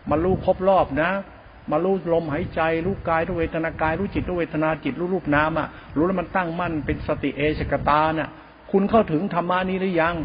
[0.10, 1.12] มารู้ครบรอบนะ
[1.72, 8.30] มารู้ลมหายใจรู้กายรู้เวทนากายรู้จิตรู้เวทนาจิตรู้รูปนามอะรู้แล้วมันตั้งมั่นเป็นสติเอสกตาเนี่ย
[8.72, 10.16] คุณเข้าถึงธรรมานี้หรือยัง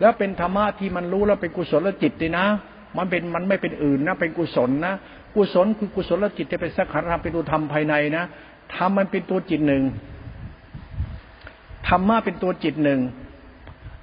[0.00, 2.46] แล้วเป็นธรรมะที่มันรู้แล้วเป็นกุศลจิตเลยนะ
[2.96, 4.94] มันเป็นมันไม่เป็นอื่นนะเป็นกุศลนะ
[5.34, 8.24] กุศลคือกุศลจิตที่เป็นสังขารธรรมเป็นตัวธรรมภายในนะ
[8.74, 9.84] ธรรมมันเป็นตัวจิตหนึ่ง
[11.88, 13.00] ธรรมะเป็นตัวจิตหนึ่ง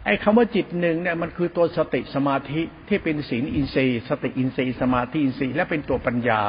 [0.06, 6.42] ไอ้คำว่าจิตหนึ่งเนี่ยมันคือตัวสติสมาธิที่เป็นศีลอินทรีย์ สติอินทรีย์สมาธิอินทรีย์และเป็นตัวปัญญา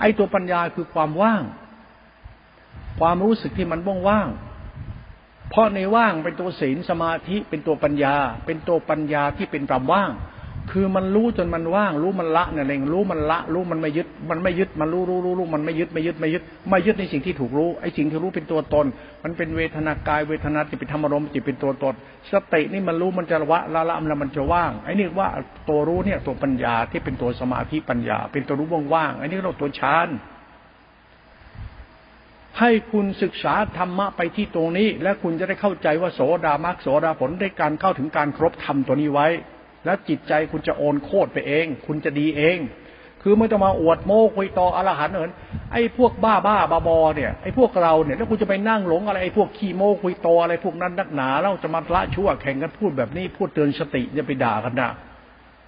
[0.00, 1.42] ไอ้ตัวปัญญาคือความว่าง
[3.00, 4.28] ความรู้สึกที่มันว่างว่าง
[5.50, 8.16] เพราะในว่างเป็นตัวศีลสมาธิเป็นตัวปัญญา
[8.46, 10.10] เป็นตัวปัญญาที่เป็นปรมว่าง
[10.72, 18.86] คือมันรู้จนมันว่าง รู้มันละเนี่ยเองรู้มันละ รู้มันไม่ยึด มันไม่ยึดมันรู้รู้รู้รู้มันไม่ยึดไม่ยึดไม่ยึดไม่ยึดในสิ่งที่ถูกรู้ไอ้สิ่งที่รู้เป็นตัวตน
[19.24, 21.94] มันเป็นเวทนากายเวทนาจิตเป็นธรรมรมจิตเป็นตัวตน
[22.32, 25.28] สตินี่มันรู้มันจะละละละมันมันจะว่างไอ้นี่ว่า
[25.68, 30.08] ตัวรู้เนี่ยตัวปัญญาที่เป็นตัวสมาธิปัญญา เป็นตัวรู้ว่างๆไอ้นี่เราตัวฌาน
[32.60, 39.28] ให้คุณศึกษาธรรมะไปที่ตรงนี้ และคุณจะได้เข้าใจว่าโสดามรรคโสดาผลได้การเข้าถึงการครบธรรมตัวนี้ไว้
[39.86, 42.58] แล้วจิตใจคุณจะโอนโคตรไปเอง คุณจะดีเอง
[43.22, 45.30] คือไม่ต้องมาอวดโม้คุยต่ออรหันเหิน
[45.72, 54.90] ไอ้พวกบ้าบ้าบาบอเนี่ยไอ้พวกเราเนี่ยแล้วคุณจะไปนั่งหลงอะไรไอ้พวกขี้โม้คุยโตออะไรพวกนั้นนักหนาแล้วจะมาละชั่วแข่งกันพูดแบบนี้พูดเตือนสติจะไปด่ากันนะ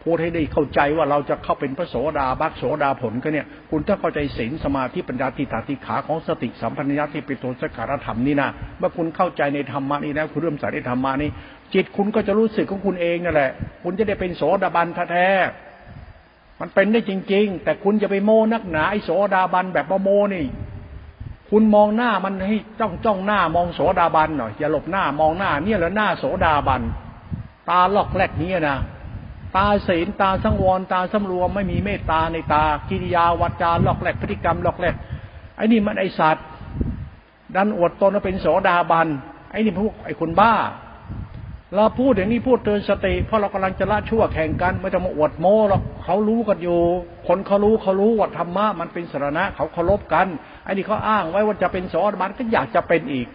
[0.05, 11.31] พูดให้ได้เข้าใจว่าเราจะเข้าเป็นพระโสดาบัคโสดาผลก็เนี่ย คุณต้องเข้าใจศีลสมาธิปัญญาติตาติขาของสติสัมปัญญาที่เป็นตัวสการธรรมนี่นะเมื่อคุณเข้าใจในธรรมะนี่นะคุณเริ่มใส่ในธรรมะนี่
[11.75, 13.53] จิตคุณก็จะรู้สึกของคุณเองนั่นแหละ
[13.83, 15.29] คุณจะได้เป็นโสดาบันแท้
[16.61, 20.47] มันเป็นได้จริง ๆ แต่คุณจะไปโมนักหนาไอโสดาบันแบบโมนี่
[21.51, 26.83] คุณมองหน้ามันให้จ้องจ้องหน้ามองโสดาบันหน่อยอย่าหลบหน้ามองหน้า เนี่ยแล้วหน้าโสดาบัน
[27.69, 28.79] ตาลอกแรกนี้นะ
[29.57, 34.95] ตาศีลตาสังวรตาสำรวมไม่มีเมตตาในตากิริยาวาจาลอกแรกพฤติกรรมลอกแรก
[35.57, 36.47] ไอ้นี่มันไอสัตว์
[37.55, 39.09] ดันอวดตนว่าเป็นโสดาบัน
[39.51, 40.53] ไอ้นี่พวกไอ้คนบ้า
[41.77, 46.81] เราพูดอย่างนี้พูดเตือนสติเพราะเรากำลังจะละชั่วแข่งกัน ไม่ต้องมาอวดโม้หรอกเขารู้กันอยู่
[47.29, 50.27] คนเขารู้เขารู้ว่าธรรมะมันเป็นสารณะเขาเคารพกัน
[50.65, 53.27] ไอ้นี่เขาอ้างไว้ว่าจะเป็นโสดาบันก็อยากจะเป็นอีก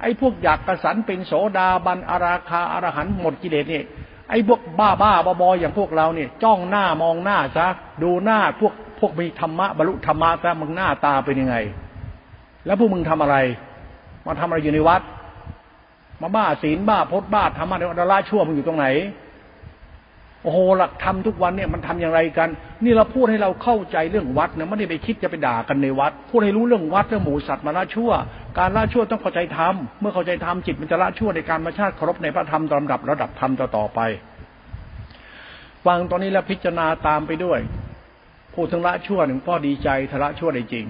[0.00, 3.82] ไอ้พวกอยากกระสันเป็นโสดาบันอาราคาอารหันหมดกิเลสนี่
[4.30, 7.66] ไอ้พวกบ้าบ้าบอบออย่างพวกเราเนี่ยจ้องหน้ามองหน้าซะ
[8.02, 11.56] ดูหน้าพวกพวกมีธรรมะบรรลุธรรมะซะมึงหน้าตาเป็นยังไง
[12.66, 13.36] แล้วพวกมึงทำอะไร
[14.26, 15.02] มาทำอะไรอยู่ในวัด
[16.22, 18.86] มาบ้าศีลบ้าพจบ้าธรรมะเดี๋ยวดาราชั่วมันอยู่ตรงไหน
[20.42, 22.48] โอ้โหหลักธรรมทุกวันเนี่ยมันทำอย่างไรกัน
[22.84, 28.10] นี่เราพูดให้เราเข้าใจเรื่องวัดนะไม่ได้ไปคิดจะไปด่ากันในวัด พูดให้รู้เรื่องวัดเรื่องหมูสัตว์มาละชั่ว
[28.58, 34.00] การละชั่วต้องเข้าใจธรรมเมื่อเข้าใจธรรมจิตมันจะละชั่วในการมาชาติเคารพในพระธรรมตามระดับระดับธรรมต่อไป
[35.86, 37.60] ฟังตอนนี้แล้วพิจารณาตามไปด้วย
[38.54, 40.86] พูดถึงละชั่วหนึ่งพ่อดีใจทละชั่วได้จริง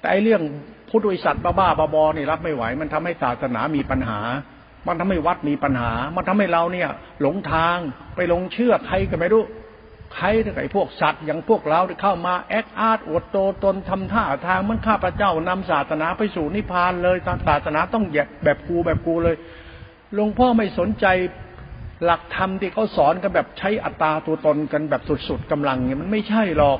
[0.00, 0.42] แต่ไอ้เรื่อง
[0.88, 4.20] พุทธวิสัตว์บ้าๆบอๆนี่รับไม่ไหว มันทำให้ศาสนามีปัญหา
[4.86, 6.88] มันทำให้วัดมีปัญหา มันทำให้เราเนี่ย
[7.20, 7.76] หลงทาง
[8.14, 9.44] ไปหลงเชื่อใครก็ไม่รู้
[10.14, 10.26] ใคร
[10.58, 17.16] ไอ้พวกสัตว์อย่างพวกเราที่เข้ามาแอคอาร์ตอวดโตตนทำท่าทางมันข้าพระเจ้านำศาสนาไปสู่นิพพานเลย
[17.48, 18.04] ศาสนาต้อง
[18.44, 19.36] แบบกูแบบกูเลย
[20.14, 21.06] หลวงพ่อไม่สนใจ
[22.04, 26.78] หลักธรรมที่เขาสอนกันแบบใช้อัตตาตัวตนกันแบบสุดๆกำลังเนี่ยมันไม่ใช่หรอก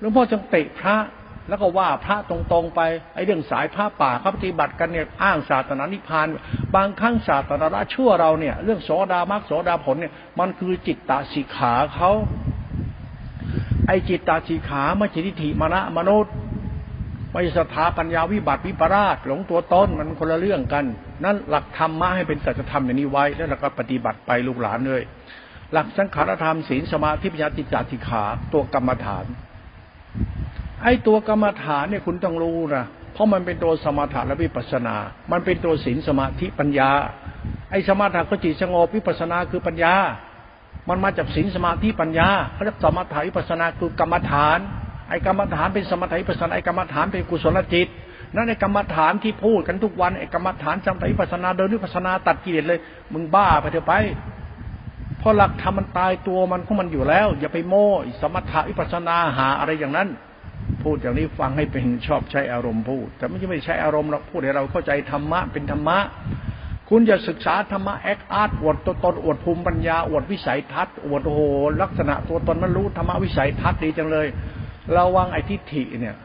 [0.00, 0.96] หลวงพ่อจึงเตะพระ
[1.48, 2.80] แล้วก็ว่าพระตรงๆไป
[3.14, 6.26] ไอ้เรื่องสายพระป่าเขาปฏิบัติกันเนี่ยอ้างศาสนานิพพาน
[6.74, 12.10] บางครั้งศาสนาชั่วเราเนี่ย เรื่องโสดามรรคโสดาผลเนี่ย มันคือจิตตาสิขาเขา
[13.86, 16.34] ไอ้จิตตาสิขาไม่จิติถิมณะมนุษย์
[17.32, 20.84] ไม่สถาปัญญาวิบัติวิปราชหลงตัวตนมันคนละเรื่องกัน
[21.24, 25.02] นั่นหลักธรรมะให้เป็นสัจธรรมอย่างนี้ไว้ แล้วเราก็ปฏิบัติไปลูกหลานเลย
[25.72, 29.24] หลักสังขารธรรมศีลสมาธิปัญญาจิตตาสิขาตัวกรรมฐาน
[30.82, 34.96] ไอ้ตัวกรรมฐานเนี่ยคุณต้องรู้นะเพราะมันเป็นตัวสมถะและวิปัสนา
[35.32, 36.90] มันเป็นตัวศีลสมาธิปัญญา
[37.70, 39.94] ไอ้สมถะก็จิตสงบวิปัสนาคือปัญญา
[40.88, 44.58] มันมาจากศีลสมาธิปัญญาเขาเรียกสมถะวิปัสนาคือกรรมฐาน
[45.08, 47.88] ไอ้กรรมฐานเป็นสมถะวิปัสนา ไอ้กรรมฐานเป็นกุศลจิต
[48.34, 52.78] นั่นไอ้กรรมฐานที่พูดกันทุกวันไอ้กรรมฐานสมถะวิปัสนาเดินวิปัสนาตัดกิเลสเลย
[53.12, 53.94] มึงบ้าไปเถอะไป
[55.18, 57.86] เพราะหลักธรรมมันตายตัวมันของมันอยู่แล้ว อย่าไปโม้
[58.20, 60.08] สมถะวิปัสนาหาอะไรอย่างนั้น
[60.82, 65.98] พูดอย่างนี้ฟังให้เป็นชอบใช้อารมณ์พูด แต่ไม่ใช่ไม่ใช้อารมณ์เราพูดให้เราเข้าใจธรรมะเป็นธรรมะ
[66.90, 71.40] คุณจะศึกษาธรรมะแอคอาร์ตอวดตัวตนอวดภูมิปัญญาอวดวิสัยทัศน์อวดโอ้โห
[71.82, 74.26] ลักษณะตัวตนมันรู้ธรรมะวิสัยทัศน์ดีจังเลย
[74.96, 76.16] ระวังไอ้ทิฏฐิเนี่ย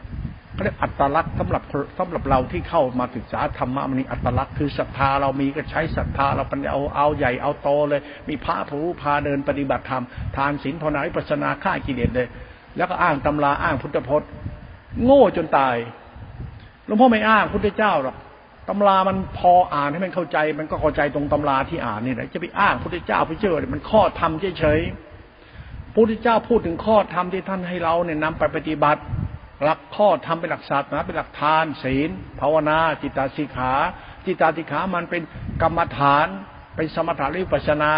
[0.52, 1.62] เขาเรียกอัตลักษณ์สำหรับ
[1.98, 10.04] สำหรับเราที่เข้ามาศึกษาธรรมะมันนี่อัตลักษณ์คือศรัทธาเรามีก็ใช้ศรัทธาเราปัญญาเอาเอาใหญ่เอาโตเลย มีพระผู้พาเดินปฏิบัติธรรม
[10.36, 12.28] ทานศีลภาวนาวิปัสสนาฆ่ากิเลสเลย
[12.76, 14.28] แล้วก็อ้างตำราอ้างพุทธพจน์
[15.04, 15.76] โง่จนตาย
[16.86, 18.16] หลวงพ่อไม่อ้างพุทธเจ้าหรอก
[18.68, 29.02] ตำรามันพออ่านให้มันเข้าใจ มันก็เข้าใจตรงตำราที่อ่านนี่แหละจะไปอ้างพุทธเจ้าไปเจอมันข้อธรรมเฉยๆพุทธเจ้าพูดถึงข้อธรรมที่ท่านให้เราเนี่ยนำไปปฏิบัติ
[29.62, 32.10] หลักข้อธรรมเป็นหลักศาสนาเป็นหลักทาน ศีล
[32.40, 33.72] ภาวนา จิตตาสิขา
[34.24, 35.22] จิตตาสิขามันเป็น
[35.62, 36.26] กรรมฐาน
[36.76, 37.92] เป็นสมถะวิปัสนา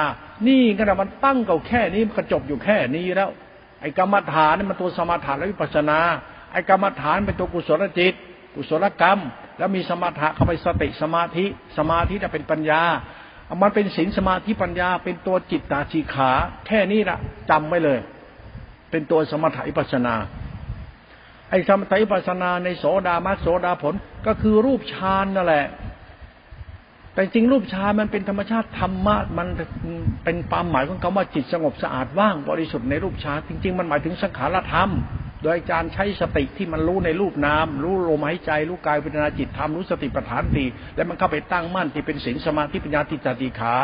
[0.49, 3.31] นี่ขนาดมันตั้งเก่าแค่นี้มันกระจบอยู่แค่นี้แล้ว
[3.87, 5.99] อ้กรรมฐานนี่มันตัวสมถะและวิปัสนา
[6.53, 8.14] ไอ้กรรมฐานเป็นตัวกุศลจิต
[8.55, 9.18] กุศลกรรม
[9.59, 11.46] แล้วมีสมถะเข้าไปสติสมาธิ
[11.79, 12.83] สมาธิจะเป็นปัญญา
[13.62, 16.31] มันเป็นศีลสมาธิปัญญา เป็นตัวจิตตาชีขา
[16.66, 17.18] แค่นี้ละ
[17.51, 17.99] จำไว้เลย
[18.90, 20.14] เป็นตัวสมถะอิปัสนา
[21.51, 23.94] ไอ้สมถะอิปัสนาในโสดามัสโสดาผล
[24.27, 25.66] ก็คือรูปฌานนั่นแหละ
[27.16, 29.48] แต่จริงรูปฌานมันเป็นธรรมชาติธรรมะมัน
[30.24, 34.90] เป็นความหมายของคำว่าจิตสงบสะอาดว่างบริสุทธิ์ในรูปฌานจริง ๆ มันหมายถึงสังขารธรรม
[35.44, 40.64] โดยการใช้สติที่มันรู้ในรูปนาม รู้ลมหายใจ รู้กายพิจารณาจิตธรรมรู้สติปัฏฐานตี
[40.96, 43.74] แล้วมันเข้าไปตั้งมั่นที่เป็นศีลสมาธิปัญญาติจติขา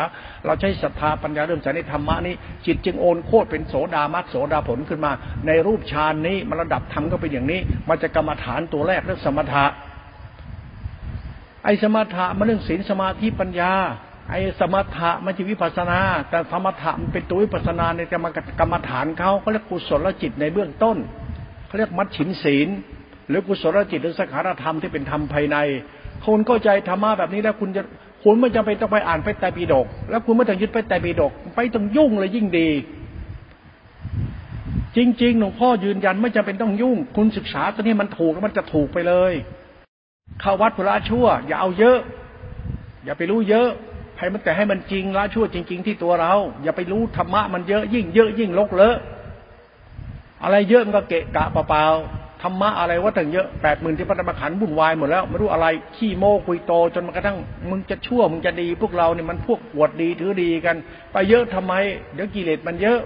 [0.45, 5.11] เราใช้ศรัทธาปัญญาเริ่มจากในธรรมะนี้ จิตจึงโอนโคตรเป็นโสดามัตโสดาผลขึ้นมา
[5.47, 9.65] ในรูปฌานนี้มันระดับธรรมก็เป็นอย่างนี้ มันจะกรรมฐานตัวแรกเรื่องสมถะ
[11.63, 13.73] ไอ้สมถะมันเรื่องศีลสมาธิปัญญา
[14.29, 15.99] ไอ้สมถะมันจะวิปัสนา
[16.29, 18.25] แต่สมถะมันเป็นตัววิปัสนาในกรรม
[18.59, 20.97] กรรมฐานเขาเขาเรียกกุศลจิตในเบื้องต้น
[21.67, 22.67] เขาเรียกมัดฉินศีล
[23.27, 25.57] หรือกุศลจิตหรือสังขารธรรมที่เป็นธรรมภายใน
[26.25, 27.83] คุณเข้าใจธรรมะแบบนี้แล้วคุณจะ
[28.23, 32.69] คุณไม่จำเป็นต้องไปอ่านไปแต่ปีดก แล้วคุณไม่ต้องยึดไปแต่ปีดก ไปต้องยุ่งเลยยิ่งดี
[34.95, 39.33] จริงๆหลวงพ่อยืนยันไม่จำเป็นต้องยุ่ง คุณศึกษาตัวนี้มันถูกแล้วมันจะถูกไปเลย
[40.41, 41.97] เข้าวัดพละชั่ว อย่าเอาเยอะ
[43.03, 43.67] อย่าไปรู้เยอะ
[44.17, 48.97] ให้มันแต่ให้มันจริงละชั่วจริง ๆ ที่ตัวเรา อย่าไปรู้ธรรมะมันเยอะยิ่งเยอะยิ่งลกเลอะ
[50.43, 57.37] อะไรเยอะมันก็เกะกะเปล่าๆธรรมะอะไรว่าแต่งเยอะแปดหมื่นที่พระธรรมขันธ์บุ่นวายหมดแล้วไม่รู้อะไรขี้โม้คุยโต จนมันกระทั่ง
[57.69, 60.75] มึงจะชั่วมึงจะดี พวกเราเนี่ยมันพวกอวดดีถือดีกัน
[61.11, 61.73] ไปเยอะทำไม
[62.13, 62.99] เดี๋ยวกิเลสมันเยอะ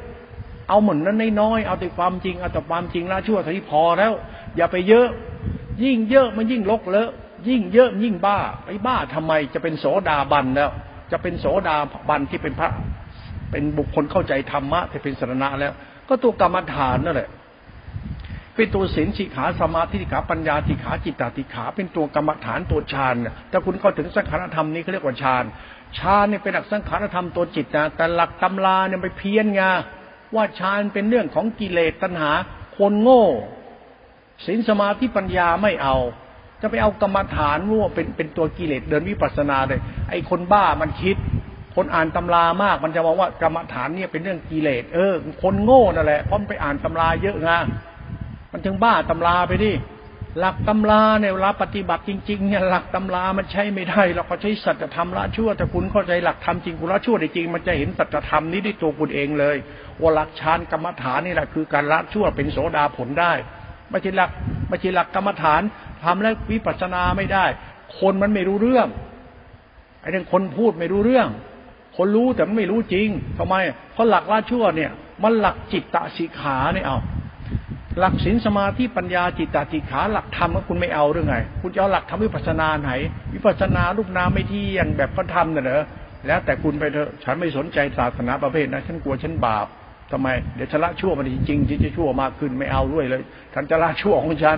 [0.70, 4.14] เอาเหมือนนั้นน้อยๆเอาแต่ความจริงเอาแต่ความจริงละชั่วที่พอแล้ว
[4.58, 5.08] อย่าไปเยอะ
[5.84, 7.12] ยิ่งเยอะมันยิ่งลกเลอะ
[7.48, 10.70] ยิ่งเยอะยิ่งบ้าไปบ้าทำไมจะเป็นโสดาบันแล้ว
[11.12, 11.78] จะเป็นโสดา
[12.10, 12.72] บันที่เป็นพระ
[13.52, 15.74] เป็นบุคคลเข้าใจธรรมะที่เป็นสรณะแล้ว
[16.10, 17.30] ก็ตัวกรรมฐานนั่นแหละ
[18.56, 23.16] เป็นตัวศีลสิขาสมาธิขาปัญญาสิขาจิตตติขาเป็นตัวกรรมฐานตัวฌาน
[23.52, 25.44] ถ้าคุณเข้าถึงสังขารธรรมนี้เขาเรียกว่าฌาน
[25.98, 29.62] ฌานเนี่ยเป็นหลักสังขารธรรมตัวจิตนะแต่หลักตำราเนี่ยไปเพี้ยนไง
[30.36, 32.32] ว่าฌานเป็นเรื่องของกิเลสตัณหา
[32.78, 33.26] คนโง่
[34.46, 35.96] ศีลสมาธิปัญญาไม่เอา
[36.62, 41.16] จะไปเอากรรมฐานว่าเป็นเป็นตัวกิเลสเดินวิปัสสนาเลย ไอ้คนบ้ามันคิด
[41.76, 47.50] คนอ่านตำรามาก มันจะมองว่ากรรมฐานเนี่ยเป็นเรื่องกิเลสเออ คนโง่นั่นแหละเพราะมันไปอ่านตำราเยอะไง
[48.52, 49.72] มันถึงบ้าตำราไปดิ
[50.40, 59.58] หลักตำราเนี่ยเวลาปฏิบัติจริงๆเนี่ยหลักตำรามันใช้ไม่ได้เราก็ใช้สัจธรรมละชั่วแต่คุณเข้าใจหลักธรรมจริงคุณละชั่วจริง มันจะเห็นสัจธรรมนี้ด้วยตัวคุณเองเลย
[60.02, 63.34] ว่าหลักฌานกรรมฐานนี่แหละคือการละชั่วเป็นโสดาผลได้
[63.92, 64.32] ไม่ใช่หลัก
[64.70, 65.62] ไม่ใช่หลักกรรมฐาน
[66.04, 67.46] ทำแล้ววิปัสสนาไม่ได้
[68.00, 68.88] คนมันไม่รู้เรื่อง
[70.02, 71.28] ไอ้เรื่องคนพูดไม่รู้เรื่อง
[71.98, 73.56] คนรู้แต่ไม่รู้จริงทำไม
[73.94, 74.92] เพราะหลักละชั่วเนี่ย
[75.24, 76.98] มันหลักจิตตะสิขาเนี่ยเอา
[78.00, 82.92] หลักศีลสมาธิปัญญาจิตตติขาหลักธรรมก็คุณไม่เอาหรือไง คุณจะเอาหลักธรรมวิปัสนาไหน
[83.34, 85.84] วิปัสนาลูกน้ำไม่ที่ยังแบบเขาทำน่ะเหรอ
[86.28, 89.68] แล้วแต่คุณไปเถอะฉันไม่สนใจศาสนาประเภทนะฉันกลัวฉันบาป
[90.12, 93.22] ทำไม เดี๋ยวฉันละชั่วมันจริงๆที่จะชั่วมากขึ้นไม่เอาด้วยเลย
[93.54, 94.58] ฉันจะละชั่วของฉัน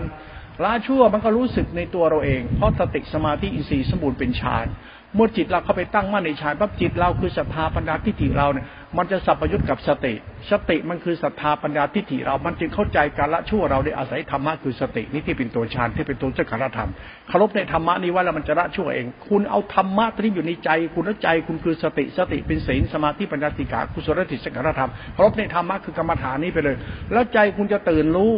[0.64, 4.68] ละชั่วมันก็รู้สึกในตัวเราเอง เพราะสติสมาธิอินทรีย์สมบูรณ์เป็นฌาน
[5.16, 8.66] เมื่อจิตเราเข้าไปตั้งมั่นในฌานปั๊บจิตเราคือศรัทธาปัญญาทิฏฐิเราเนี่ย
[8.98, 10.14] มันจะสัมปยุตกับสติ
[10.52, 16.90] สติมันคือศรัทธาปัญญาทิฏฐิเรา มันจึงเข้าใจการละชั่วเราได้อาศัยธรรมะคือสตินี่ที่เป็นตัวฌานที่เป็นตัวสังขารธรรม
[17.28, 26.76] เคารพในธรรมะนี้ว่าแล้วมันจะละชั่วเอง คุณเอาธรรมะที่อยู่ในใจ คุณละใจคุณคือสติสติเป็นศีลสมาธิปัญญาติกากุศลติสังขารธรรมเคารพในธรรมะคือกรรมฐานนี้ไปเลย
[27.12, 28.34] แล้วใจคุณจะตื่นรู้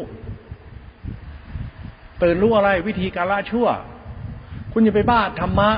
[2.24, 3.68] ตื่นรู้อะไรวิธีการละชั่ว
[4.74, 5.70] คุณอย่าไปบ้าธรรมะ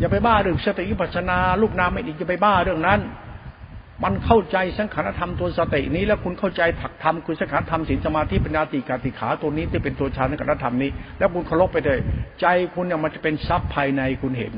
[0.00, 3.00] อย่าไปบ้าเรื่องสติปัสนาลูกนามไม่ดีจะไปบ้าเรื่องนั้น
[4.04, 11.98] มันเข้าใจสังขารธรรมตัวสตินี้ แล้วคุณเข้าใจผักธรรมคุณสังขารธรรมศีลสมาธิปัญญาติกาติขาตัวนี้ที่เป็นตัวฌานสังขารธรรมนี้ แล้วคุณเคารพไปเลย
[12.40, 14.54] ใจคุณเนี่ยมันจะเป็นทรัพย์ภายในคุณเห็น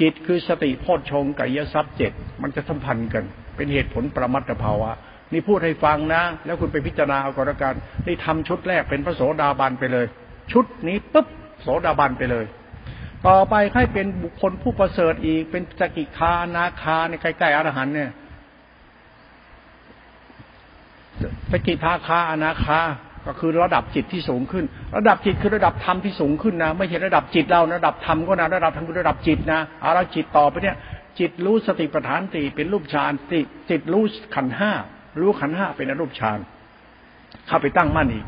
[0.00, 3.24] จิตคือสติโพชฌงกัยทรัพย์เจ็ดมันจะสัมพันธ์กัน
[3.56, 4.90] เป็นเหตุผลประมัตภาวะ
[5.32, 7.74] นี่พูดให้ฟังนะ แล้วคุณไปพิจารณาเอาก่อนกัน
[8.06, 10.06] นี่ทำชุดแรกเป็นพระโสดาบันไปเลย
[10.52, 11.26] ชุดนี้ปุ๊บ
[11.62, 12.44] โสดาบันไปเลย
[13.28, 18.10] ต่อไปให้เป็นบุคคลผู้ประเสริฐอีก เป็นสกิคานาคาในใกล้ๆอรหันเนี่ย
[21.50, 22.80] สกิทาคาอนาคา
[23.26, 24.64] ก็คือระดับจิตที่สูงขึ้น
[24.96, 30.76] ระดับจิตคือระดับธรรมที่สูงขึ้นนะ ไม่ใช่ระดับจิตเราระดับธรรมก็นะระดับธรรมคือระดับจิตนะเอาละจิตต่อไปเนี่ย
[31.18, 34.02] จิตรู้สติปัฏฐานติเป็นรูปฌานติจิตรู้
[34.34, 34.72] ขันห้า
[35.20, 36.38] รู้ขันห้าเป็นอรูปฌาน
[37.46, 38.24] เข้าไปตั้งมั่นอีก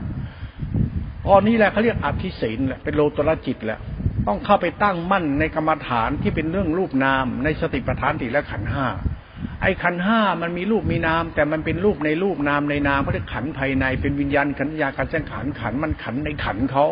[1.25, 3.81] พอนี้แหละเขาเรียกอธิศีลแหละเป็นโลตระจิตแหละ
[4.29, 8.87] ต้องเข้าไปตั้งมั่นในกรรมฐานที่เป็นเรื่องรูปนามในสติปัฏฐานติและขันห้า
[9.63, 16.87] ไอ้ขันห้ามันมีรูปมีนาม แต่มันเป็นรูปในรูปนามในนามเพราะขันภายในเป็นวิญญาณขันยาการสังขารขันมันขันในขันเขา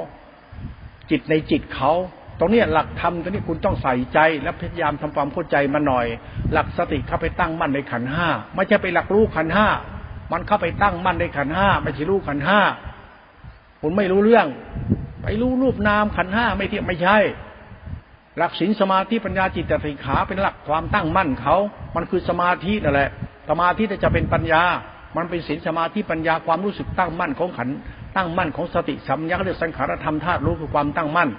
[1.11, 1.92] จิตในจิตเขา
[2.38, 6.07] ตรงนี้หลักธรรมตรงนี้คุณต้องใส่ใจและพยายามทำความเข้าใจมาหน่อย
[6.53, 9.66] หลักสติเข้าไปตั้งมั่นในขันห้าไม่ใช่ไปหลักรู้ขันห้า
[10.33, 12.61] มันเข้าไปตั้งมั่นในขันห้าไม่ใช่รู้ขันห้า
[13.81, 14.47] คุณไม่รู้เรื่อง
[15.22, 17.16] ไปรู้รูปนามขันห้าไม่เที่ยงไม่ใช่
[18.38, 21.56] หลักศีลสมาธิปัญญาจิตติขาเป็นหลักความตั้งมั่นเขา
[21.96, 23.11] มันคือสมาธินั่นแหละ
[23.48, 24.62] สมาธิจะเป็นปัญญา
[25.16, 27.68] มันเป็นศีลสมาธิปัญญาความรู้สึกตั้งมั่นของขัน
[28.16, 31.30] ตั้งมั่นของสติสัมยาเรียกสังขารธรรมธาตุรู้คือความตั้งมั่น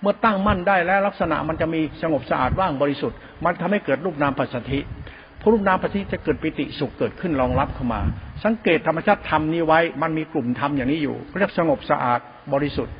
[0.00, 4.80] เมื่อตั้งมั่นได้แล้วลักษณะมันจะมีสงบสะอาดว่างบริสุทธิ์ มันทำให้เกิดรูปนามปัจสถิ
[5.40, 8.00] พรูปนามปัจสถิจะเกิดปิติสุขเกิดขึ้นรองรับเข้ามา
[8.44, 12.20] สังเกตธรรมชาติธรรมนี้ไว้ มันมีกลุ่มธรรมอย่างนี้อยู่เรียกสงบสะอาด
[12.52, 12.94] บริสุทธิ์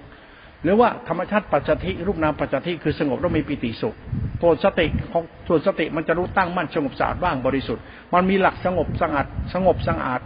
[0.64, 3.94] หรือว่าธรรมชาติปัจจทิรูปนามปัจจทิคือสงบแล้วมีปิติสุข
[4.42, 7.82] ตัวสติของตัวสติมันจะรู้ตั้งมั่นสงบสะอาดว่างบริสุทธิ์
[8.14, 10.20] มันมีหลักสงบสะอาดสงบสะอาด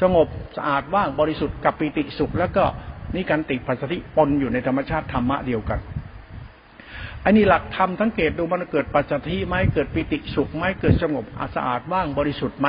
[0.00, 2.64] สงบสะอาดว่างบริสุทธิ์กับปิติสุข แล้วก็
[3.14, 5.80] นี่การติปัสสติปนอยู่ในธรรมชาติธรรมะเดียวกัน
[7.24, 11.24] อันนี้หลักธรรมสังเกตดูมันเกิดปัจจัยไหมเกิดปิติสุขไหมเกิดสงบ
[11.56, 12.68] สะอาดว่างบริสุทธิ์ไหม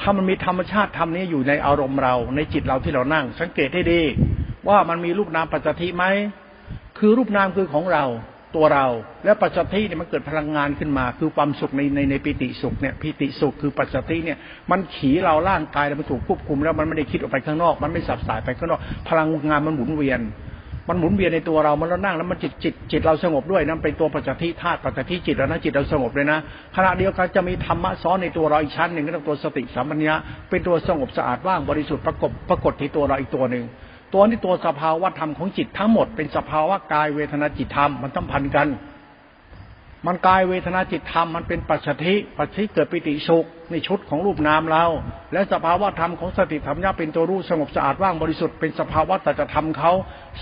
[0.00, 4.02] ถ้ามันมีธรรมชาติธรรมนี้อยู่ในอารมณ์เรา ในจิตเราที่เรานั่ง สังเกตให้ดี
[4.68, 6.04] ว่ามันมีรูปนามปัจจัยไหม
[7.00, 8.04] คือรูปนามคือของเรา
[8.56, 8.86] ตัวเรา
[9.24, 14.38] และปัจจัยเนี่ยมันเกิดพลังงานขึ้นมา คือความสุขในในในปิติสุขเนี่ยปิติสุขคือปัจจัยเนี่ย
[14.70, 20.20] มันขี่เราร่างกายแล้วมันถูกควบคุมแล้วมันไม่ได้คิดออกไปข้างนอก มันไม่สับสายไปข้างนอก พลังงานมันหมุนเวียน
[20.88, 26.38] มันหมุนเวียนในตัวเรา มันเรานั่งแล้วมันจิตจิตจิตเราสงบด้วยนั่นเป็นตัวปัจจัยธาตุปัจจัยจิตแล้วนะจิตเราสงบเลยนะ
[26.76, 30.14] ขณะเดียวกันจะมีธรรมะซ้อนในตัวเราอีกชั้นหนึ่งก็ต้องตัวสติสัมปัญญะ
[30.50, 33.64] เป็นตัวสงบสะอาดว่างบริสุทธิ์ประกบปรากฏที่ตัวเราอีกตัวหนึ่ง
[34.12, 38.68] ตัวนี้ตัวสภาวะธรรมของจิตทั้งหมดเป็นสภาวะกายเวทนาจิตธรรมมันต้องพันกัน
[40.06, 44.84] มันกายเวทนาจิตธรรมมันเป็นปัจฉิปัจฉิเกิดปิติสุขในชุดของรูปนามเรา
[45.32, 49.92] และสภาวะธรรมของสติธรรมญาเป็นตัวรู้สงบสะอาดว่างบริสุทธิ์เป็นสภาวะตัจธรรมเขา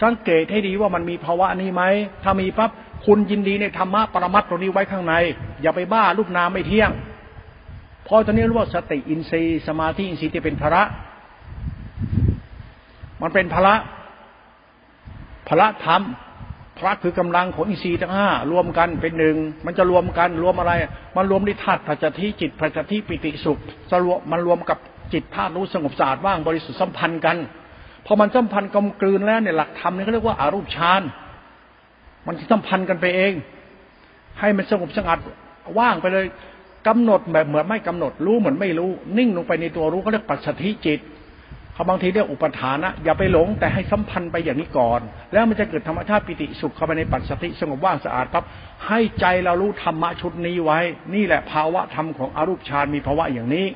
[0.03, 1.83] สังเกตให้ดีว่ามันมีภาวะนี้ไหม
[2.23, 2.71] ถ้ามีปั๊บ
[3.07, 5.15] คุณยินดีในธรรมะปรมัตตัวนี้ไว้ข้างใน
[5.63, 6.91] อย่าไปบ้ารูปนามไม่เที่ยง
[8.07, 10.83] พอตอนนี้รู้ว่าสติอินทรีย์สมาธิอินทรีย์ที่เป็นพระ
[13.23, 13.75] มันเป็นพระ
[15.49, 16.03] พระธรรม
[16.79, 20.73] พระคือกำลังของอินทรีย์ทั้งห้ารวมกันเป็นหนึ่งมันจะรวมกันรวมอะไร
[21.17, 23.59] มันรวมในธาตุปัจจัยจิตปัจจัยปิติสุข
[23.91, 24.79] สรวมมันรวมกับ
[25.13, 27.37] จิตธาตุรู้สงบสะอาดว่างบริสุทธิ์สัมพันธ์กัน
[28.07, 31.03] พอมันสัมพันธ์กลมกลืนแล้วเนี่ยหลักธรรมนี่เขาเรียกว่าอารูปฌาน
[32.27, 33.33] มันสัมพันธ์กันไปเอง
[34.41, 35.19] ให้มันสงบสะอาด
[35.79, 36.27] ว่างไปเลย
[36.87, 41.01] กำหนดแบบเหมือนไม่กำหนดรู้เหมือนไม่รู้ นิ่งลงไปในตัวรู้เขาเรียกปัจจัยจิต
[41.79, 45.01] เขาบางทีเรียกอุปทานะอย่าไปหลงแต่ให้สัมพันธ์ไปอย่างนี้ก่อน
[45.33, 48.45] แล้วมันจะเกิดธรรมชาติปิติสุขเข้าไปในปัจสติสงบว่างสะอาดปั๊บ
[48.87, 50.79] ให้ใจเรารู้ธรรมะชุดนี้ไว้
[51.15, 53.67] นี่แหละภาวะธรรมของอรูปฌานมีภาวะอย่างนี้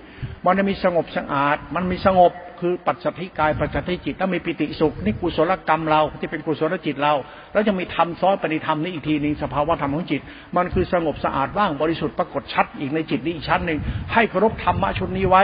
[0.44, 7.14] มันจะมีสงบสะอาด มันมีสงบคือปัจสติกายปัจสติจิตแล้วมีปิติสุขนี่กุศลกรรมเราที่เป็นกุศลจิตเรา
[7.52, 10.20] แล้วจะมีธรรมซ้อนปฏิธรรมนี้อีกทีหนึ่งสภาวะธรรมของจิต
[10.56, 13.78] มันคือสงบสะอาดว่างบริสุทธิ์ปรากฏชัดอีกในจิตนี้อีกชั้นหนึ่ง
[14.12, 15.42] ให้เคารพธรรมะชุดนี้ไว้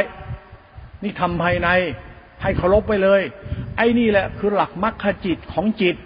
[1.02, 1.68] นี่ทำภายใน
[2.42, 3.22] ให้เคารพไปเลย
[3.76, 5.96] ไอ้นี่แหละคือหลักมรรคจิตของจิต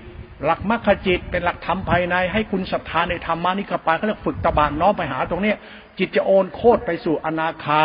[0.44, 5.56] หลักมรรคจิตเป็นหลักธรรมภายใน ให้คุณศรัทธาในธรรมานิกปาเขาเรียกฝึกตบานน้อมไปหาตรงเนี้ย
[5.98, 7.82] จิตจะโอนโคตรไปสู่อนาคา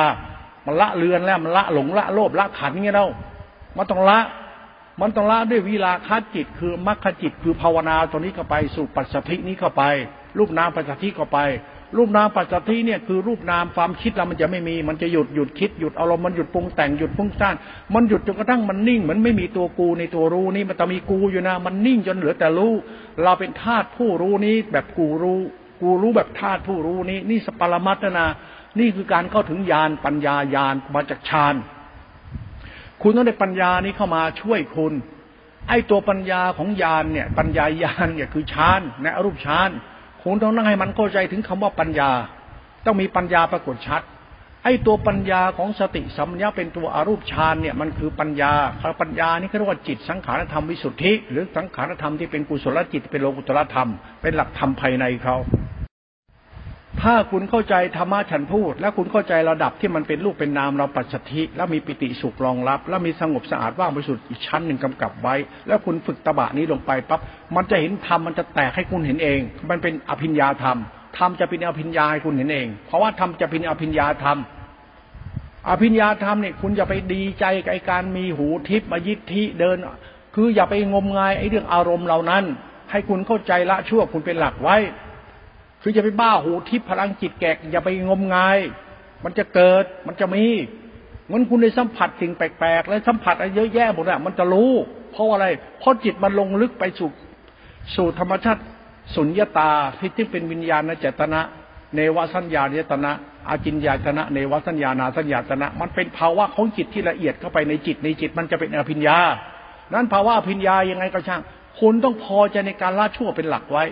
[0.65, 3.07] มันละเลือนแล้วมันละหลงละโลภละขันเงี้ยเรา
[3.77, 4.19] มันต้องละ
[5.01, 9.83] มันต้องละด้วยวิลาคจิต คือมรรคจิตคือภาวนาตรงนี้เข้าไปสู่ปัสสธินี้เข้าไป
[10.37, 11.39] รูปนามปัสสธิเข้าไป
[11.95, 17.55] รูปนามปัจจัยเนี่ยคือรูปนามความคิดเรามันจะไม่มี มันจะหยุดหยุดคิดหยุดอารมณ์มันหยุดปรุงแต่งหยุดฟุ้งซ่าน
[17.93, 22.73] มันหยุดจนกระทั่งมันนิ่งเหมือนไม่มีตัวกูในตัวรู้นี่มันต้องมีกูอยู่นะ มันนิ่งจนเหลือแต่รู้
[23.23, 25.41] เราเป็นธาตุผู้รู้นี้แบบกูรู้
[25.81, 28.25] กูรู้แบบธาตุผู้รู้นี้นี่สปรมัตนา
[28.79, 31.55] นี่คือการเข้าถึงญาณปัญญาญาณมาจากฌาน
[33.01, 34.93] คุณต้องได้ปัญญานี้เข้ามาช่วยคุณ
[35.69, 39.69] ไอ้ตัวปัญญาของญาณเนี่ย ปัญญาญาณเนี่ยคือฌานในอรูปฌาน
[40.29, 42.11] คุณต้องนั่งให้มันเข้าใจถึงคำว่าปัญญา
[42.85, 44.01] ต้องมีปัญญาปรากฏชัด
[44.63, 48.53] ไอ้ตัวปัญญาของสติสัมยาเป็นตัวอารูปฌานเนี่ยมันคือปัญญา
[49.01, 53.89] ปัญญานี่เขาเรียกว่าจิตสังขารธรรมวิสุทธิ หรือสังขารธรรมที่เป็นกุศลจิตเป็นโลกุตรธรรม
[54.21, 55.35] เป็นหลักธรรมภายในเขา
[57.03, 65.35] ถ้าคุณเข้าใจธรรมะฉันพูด แล้วคุณเข้าใจระดับที่มันเป็นรูปเป็นนามเราปัจจทิแล้วมีปิติสุขรองรับ แล้วมีสงบสะอาดว่างบริสุทธิ์อีกชั้นหนึ่งกำกับไว้
[65.67, 67.19] แล้วคุณฝึกตบะนี้ลงไปปั๊บ
[67.55, 70.77] มันจะเห็นธรรมมันจะแตกให้คุณเห็นเอง มันเป็นอภิญญาธรรม
[71.17, 74.37] ธรรมจะเป็นอภิญญาให้คุณเห็นเอง เพราะว่าธรรมจะเป็นอภิญญาธรรม
[75.69, 79.77] อภิญญาธรรมเนี่ยคุณอย่าไปดีใจกับการมีหูทิพมายิทธิเดิน
[80.35, 82.43] คืออย่าไปงมงายไอ้เรื่องอารมณ์เหล่านั้น
[82.91, 84.77] ให้คุณเข้าใจละชั่วคุณเป็นหลักไว้
[85.87, 88.59] คืออย่าไปบ้าหูทิพพลังจิตแกกอย่าไปงมงาย
[89.23, 90.45] มันจะเกิดมันจะมี
[91.31, 94.71] มันคุณได้สัมผัสสิ่งแปลกๆ และสัมผัสอะไรเยอะแยะหมดอะมันจะรู้
[95.11, 95.45] เพราะอะไร
[95.79, 97.09] เพราะจิตมันลงลึกไปสู่
[97.95, 98.61] สู่ธรรมชาติ
[99.15, 101.41] สุญญตาที่ที่เป็นวิญญาณเจตนะ
[101.95, 103.11] เนวสัญญาเจตนะ
[103.49, 109.17] อาจินญาตนะเนวสัญญานาสัญญาตนะ มันเป็นภาวะของจิตที่ละเอียดเข้าไปในจิตในจิตมันจะเป็นอภิญญา
[109.93, 111.41] นั้นภาวะอภิญญายังไงก็ช่าง
[111.79, 113.85] คุณต้องพอใจในการละชั่วเป็นหลักไว้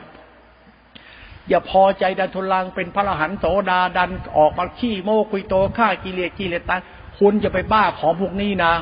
[1.49, 6.81] อย่าพอใจดันทุลังเป็นพระรหันต์โสดาดันออกมาขี้โมคุยโตฆ่ากิเลสกิเลสตาย
[7.19, 8.73] คุณจะไปบ้าของพวกนี้นะ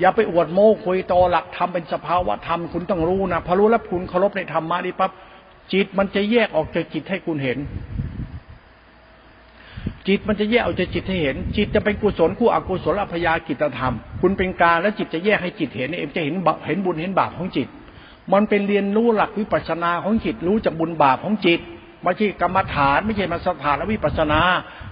[0.00, 5.10] อย่าไปอวดโม้คุยโตหลักทำเป็นสภาวะธรรมคุณต้องรู้นะพอรู้แล้วคุณเคารพในธรรมะนี่ปั๊บ
[5.72, 7.58] จิตมันจะแยกออกจากจิตให้คุณเห็น
[10.08, 16.34] จิตมันจะแยกออกจากจิตให้เห็น จิตจะเป็นกุศลคู่อกุศลอภยากิตธรรม คุณเป็นการแล้วจิตจะแยกให้จิตเห็นเองจะเห็น
[16.66, 17.68] เห็นบุญเห็นบาปของจิต
[18.32, 21.60] มันเป็นเรียนรู้หลักวิปัสสนาของจิตรู้จากบุญบาปของจิต
[22.02, 24.40] ไม่ใช่กรรมฐานไม่ใช่มาสถานวิปัสนา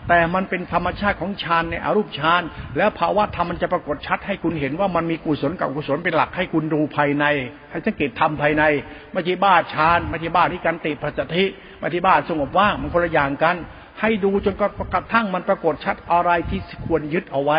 [0.09, 2.43] แต่มันเป็นธรรมชาติของฌานในอรูปฌาน
[2.77, 7.25] แล้วภาวะธรรมมันจะปรากฏชัดให้คุณเห็นว่ามันมีกุศลกับกุศลเป็นหลักให้คุณดูภายใน
[7.71, 8.65] ให้สังเกตธรรมภายใน
[9.13, 11.45] ไม่ใช่บ้าฌานไม่ใช่บ้าที่การติปัจจทิ
[11.79, 13.57] ไม่ใช่บ้าสงบว่างมันคนละอย่างกัน
[14.01, 14.55] ให้ดูจน
[14.95, 17.59] กระทั่งมันปรากฏชัดอะไรที่ควรยึดเอาไว้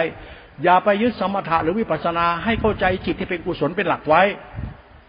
[0.64, 4.24] อย่าไปยึดสมถะหรือวิปัสนาให้เข้าใจจิตที่เป็นกุศลเป็นหลักไว้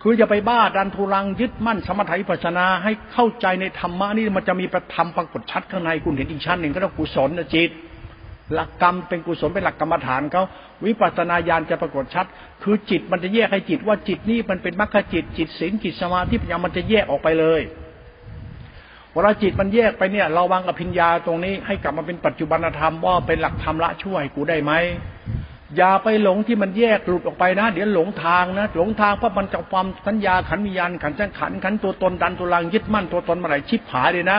[0.03, 7.70] คืออย่าไปบ้าดันทุรังยึดมั่นสมถะวิปัสนาให้เข้าใจในธรรมะนี่มันจะมีประธรรมปรากฏชัดข้างในคุณเห็นอีกชั้นหนึ่งก็ต้องกุศลจิต
[8.55, 10.42] หลักกรรมเป็นกุศลเป็นหลักกรรมฐานเขา
[10.86, 12.26] วิปัสนาญาณจะปรากฏชัด
[12.62, 17.61] คือจิตมันจะแยกให้จิตว่าจิตนี้มันเป็นมรรคจิต จิตศีลจิตสมาธิปัญญามันจะแยกออกไปเลย
[19.12, 24.72] เวลาจิตมันแยกไปเนี่ยเราวางอภิญญาตรงนี้ให้กลับมาเป็นปัจจุบันธรรมว่าเป็นหลักธรรมละช่วยกูได้ไหม
[25.76, 34.38] อย่าไปหลงที่มันแยกหลุดออกไปนะ เดี๋ยวหลงทางนะ หลงทางเพราะมันจะความสัญญาขันวิญญาณขันจังขันขันตัวตนดันตัวลังยึดมั่นตัวตนมาไหนชิบหายเลยนะ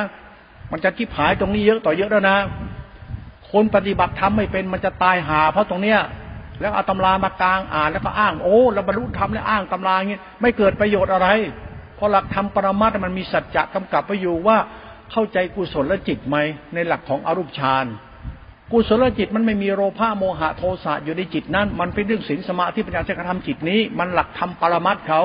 [0.72, 2.38] มันจะชิบหายตรงนี้เยอะต่อเยอะแล้วนะ
[3.52, 6.00] คนปฏิบัติธรรมไม่เป็นมันจะตายหา เพราะตรงเนี้ย
[6.62, 11.28] แล้วเอาตำรามากลางอ่านแล้วก็อ้างโอ้เราบรรลุธรรมแล้วอ้างตำราอย่างนี้ไม่เกิดประโยชน์อะไร
[11.96, 14.58] เพราะหลักธรรมปรมัตมันมีสัจจะกำกับไปอยู่ว่า
[15.12, 16.38] เข้าใจกุศลและจิตไหม
[16.74, 17.86] ในหลักของอรูปฌาน
[18.72, 25.22] กุศลจิตมันไม่มีโลภะโมหะโทสะอยู่ในจิตนั้น มันเป็นเรื่องศีลสมาธิปัญญาจะกระทำจิตนี้ มันหลักธรรมปรมัตเขา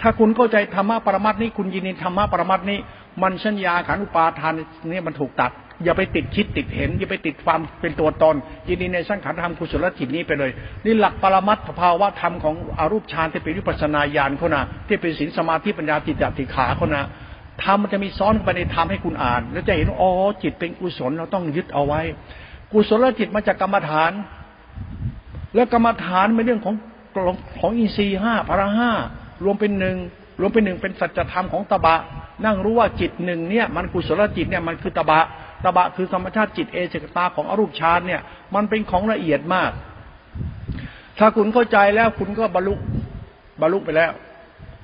[0.00, 2.78] ถ้าคุณเข้าใจธรรมะปรมัตนี้ คุณยินดีธรรมะปรมัตนี้
[3.22, 4.54] มันชัญญาขันอุปาทาน
[4.90, 5.50] นี่มันถูกตัด
[5.84, 8.36] อย่าไปติดคิดติดเห็น อย่าไปติดความเป็นตัวตน
[8.68, 10.50] ยินดีในสังขารธรรมกุศลจิตนี้ไปเลย
[10.84, 17.04] นี่หลักปรมัตถภาวะธรรมของอรูปฌานที่เป็นวิปัสนาญาณเขานะที่เป็นศีลสมาธิปัญญาจิตติขาเขานะ
[17.64, 20.10] ธรรมมันจะมีซ้อนไปในธรรมให้คุณอ่าน แล้วจะเห็นอ๋อ
[20.42, 22.00] จิตเป็นกุศลเราต้องยึดเอาไว้
[22.72, 24.12] กุศลจิตมาจากกรรมฐาน
[25.54, 26.74] แล้วกรรมฐานเป็นเรื่องของ
[27.60, 28.90] ของอินทรีย์ห้าพระห้า
[29.44, 29.96] รวมเป็นหนึ่ง
[30.40, 31.96] รวมเป็นหนึ่งเป็นสัจธรรมของตบะ
[32.44, 35.20] นั่งรู้ว่าจิตหนึ่งเนี่ยมันกุศลจิตเนี่ยมันคือตบะ
[35.64, 38.20] ตบะคือธรรมชาติจิตเอเจกตาของอรูปฌานเนี่ย
[38.54, 39.70] มันเป็นของละเอียดมาก
[41.18, 42.74] ถ้าคุณเข้าใจแล้วคุณก็บรรลุ
[43.60, 44.12] บรรลุไปแล้ว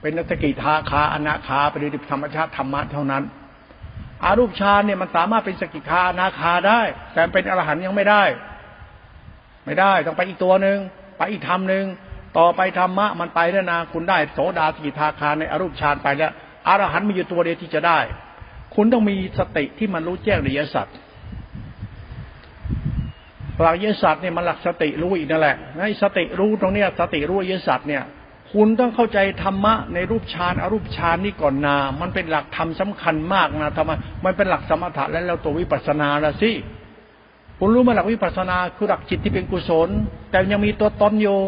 [0.00, 3.22] เป็นนักกิทาคาอนาคาปฏิธรรมชาติธรรมะเท่านั้น
[4.24, 6.80] อารูปฌานเนี่ยมันสามารถเป็นสกิทานาคาได้
[7.12, 8.24] แต่เป็นอรหันยังไม่ได้
[9.66, 10.78] ไม่ได้ต้องไปอีกตัวหนึ่ง
[11.18, 11.84] ไปอีกธรรมหนึ่ง
[12.38, 16.32] ต่อไปธรรมะมันไปแล้วนะคุณได้โสดาสกิทาคาในอรูปฌานไปแล้ว
[16.68, 17.98] อรหันมีอยู่ตัวเดียวที่จะได้
[18.74, 20.96] คุณต้องมีสติที่มันรู้แจ้งในยสัตว์
[23.62, 28.02] หลักยสัตว์เนี่ยมันหลักสติรู้อีกนั่นแหละในสติรู้ตรงเนี้ยสติรู้ยสัตว์เนี่ย
[28.52, 36.50] คุณต้องเข้าใจธรรมะในรูปฌานอรูปฌานนี่ก่อนนา มันเป็นหลักธรรมสาคัญมากนะธรรมะมันเป็นหลักสมถะและแล้วตัววิปัสสนาละสิ
[37.58, 39.88] คุณรู้มาหลักวิปัสสนาคือหลักจิตที่เป็นกุศล
[40.30, 41.38] แต่ยังมีตัวตนอยู่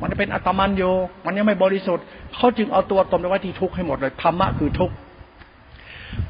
[0.00, 0.94] มันเป็นอัตมันอยู่
[1.24, 2.04] มันยังไม่บริสุทธิ์
[2.34, 4.94] เขาจึงเอาตัวตนไปไว้ที่ทุกข์ให้หมดเลยธรรมะคือทุกข์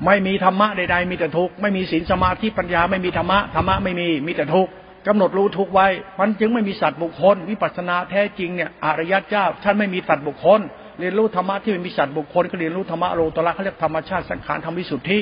[0.04, 4.72] ไม่มีธรรมะใดๆมีแต่ทุกข์ไม่มีศีลสมาธิปัญญาไม่มีธรรมะธรรมะไม่มีมีแต่ทุกข์
[5.06, 5.88] กำหนดรู้ทุกไว้
[6.20, 10.60] มันจึงไม่มีสัตว์บุคคล วิปัสนาแท้จริงเนี่ยอริยเจ้าท่านไม่มีสัตว์บุคคล
[10.98, 15.18] เรียนรู้ธรรมะที่ไม่มีสัตว์บุคคลก็เรียนรู้ธรรมะโลตระเขาเรียกธรรมชาติสังขารธรรมวิสุทธิ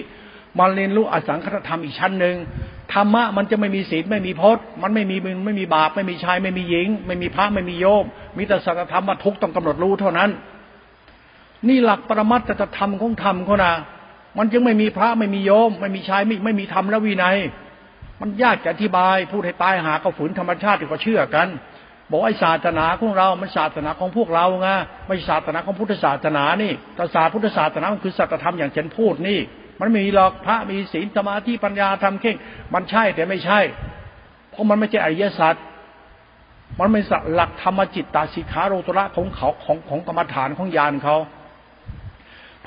[0.59, 2.37] มันเรียนรู้อสังคตธรรมอีกชั้นหนึ่ง
[2.93, 8.05] ธรรมะมันจะไม่มีศีลไม่มีพจน์ มันไม่มีมึงไม่มีบาปไม่มีชายไม่มีหญิง ไม่มีพระไม่มีโยม
[8.37, 10.31] มีแต่สัจธรรมว่าทุกต้องกำหนดรู้เท่านั้น
[11.69, 13.73] นี่หลักปรมัตถธรรมของธรรมเขานะ
[14.39, 17.37] มันจึงไม่มีพระไม่มีโยม ไม่มีชายไม่ไม่มีธรรมและวินัย
[18.21, 21.49] มันยากจะอธิบาย พูดให้ตายหาก็ฝืนธรรมชาติที่เชื่อกัน
[22.11, 24.69] บอกไอ้ศาสนาของเรา มันศาสนาของพวกเราไง
[25.07, 29.41] ไม่ศาสนาของพุทธศาสนานี่แต่ศาสนาพุทธศาสนามันคือสัจธรรมอย่างฉันพูดนี่
[29.81, 32.37] มันมีหรอกพระมีศีลสมาธิปัญญาทำเข่ง
[32.75, 33.61] มันใช่แต่ไม่ใช่
[34.51, 35.55] เพราะมันไม่ใช่อริยสัจ
[36.79, 37.05] มันเป็น
[37.35, 41.17] หลักธรรมจิตตาสิขาโรตระของเขาของของกรรมฐานของญาณเขา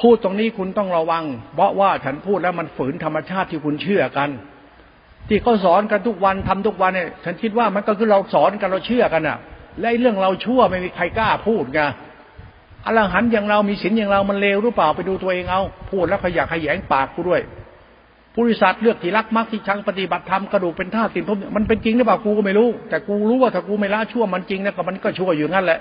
[0.02, 1.24] พูดตรงนี้คุณต้องระวัง
[1.56, 4.30] เพราะว่าฉันพูดแล้วมันฝืนธรรมชาติที่คุณเชื่อกัน
[5.32, 9.38] ที่เขาสอนกันทุกวันทำทุกวันเนี่ยฉันคิดว่ามันก็คือเราสอนกันเราเชื่อกันอะ
[9.82, 11.80] และเรื่องเราชั่วไม่มีใครกล้าพูดไง
[12.86, 17.42] อรหันต์อย่างเรามีศีลอย่างเรามันเลวหรือเปล่าไปดูตัวเองเอา พูดแล้วขยักขยงปากกูด้วย
[18.34, 25.80] ผู้ริษัทเลือกที่รักมักที่ชังปฏิบัติธรรมกระดูกเป็นท่าตินพมันเป็นจริงหรือเปล่ากูก็ไม่รู้ แต่กูรู้ว่าถ้ากูไม่ละชั่วมันจริงนะก็มันก็ชั่วอยู่งั้นแหละ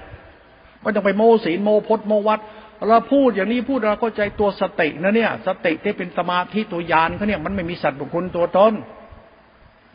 [0.80, 2.40] ไม่ต้องไปโมศีลโมพจโมวัด
[2.88, 8.72] เราพูดอย่างนี้พูดเราก็ใจตัวสตินะเนี่ย สติที่เป็นสมาธิตัวยานเขาเนี่ยมันไม่มีสัตว์บุคคลตัวตน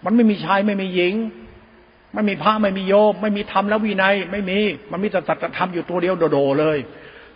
[0.03, 1.15] มันไม่มีชายไม่มีหญิง
[2.13, 4.59] ไม่มีพระไม่มีโยม ไม่มีธรรมและวินัย ไม่มี
[4.91, 6.77] มันมีแต่สัจธรรมอยู่ตัวเดียวโดดเลย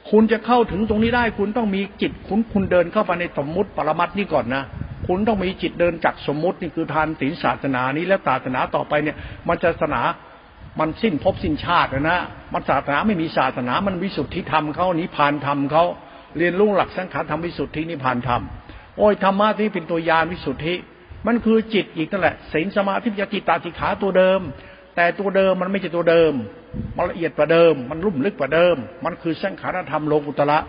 [0.09, 4.63] คุณจะเข้าถึงตรงนี้ได้ คุณต้องมีจิตคุณคุณเดินเข้าไปในสมมุติปรมัตนี่ก่อนนะ
[5.07, 10.01] คุณต้องมีจิตเดินจากสมมุตินี่คือทานศีลศาสนานี้แล้วศาสนาต่อไปเนี่ย มันจะศาสนา
[10.79, 12.19] มันสิ้นภพสิ้นชาตินะ
[12.53, 15.83] มันศาสนาไม่มีศาสนา มันวิสุทธิธรรมเขานิพานธรรมเขา
[16.37, 18.41] เรียนรู้หลักสังขารธรรมวิสุทธินิพานธรรม
[18.97, 20.75] โอ้ยธรรมะที่เป็นตัวยานวิสุทธิ
[21.27, 24.39] มันคือจิตอีกนั่นแหละศีลสมาธิปัญญาจิตตาสิขาตัวเดิม
[24.95, 26.33] แต่ตัวเดิมมันไม่ใช่ตัวเดิม
[26.97, 30.59] มันละเอียดกว่าเดิม มันลุ่มลึกกว่าเดิม มันคือสังขารธรรมโลกุตระ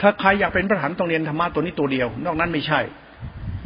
[0.00, 2.80] ถ้าใครอยากเป็นพระหันต้องเรียนธรรมะตัวนี้ตัวเดียว นอกนั้นไม่ใช่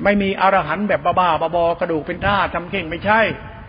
[0.04, 3.20] ไม่มีอรหันแบบบ้าๆบอๆกระดูกเป็นท่าทำเก่งไม่ใช่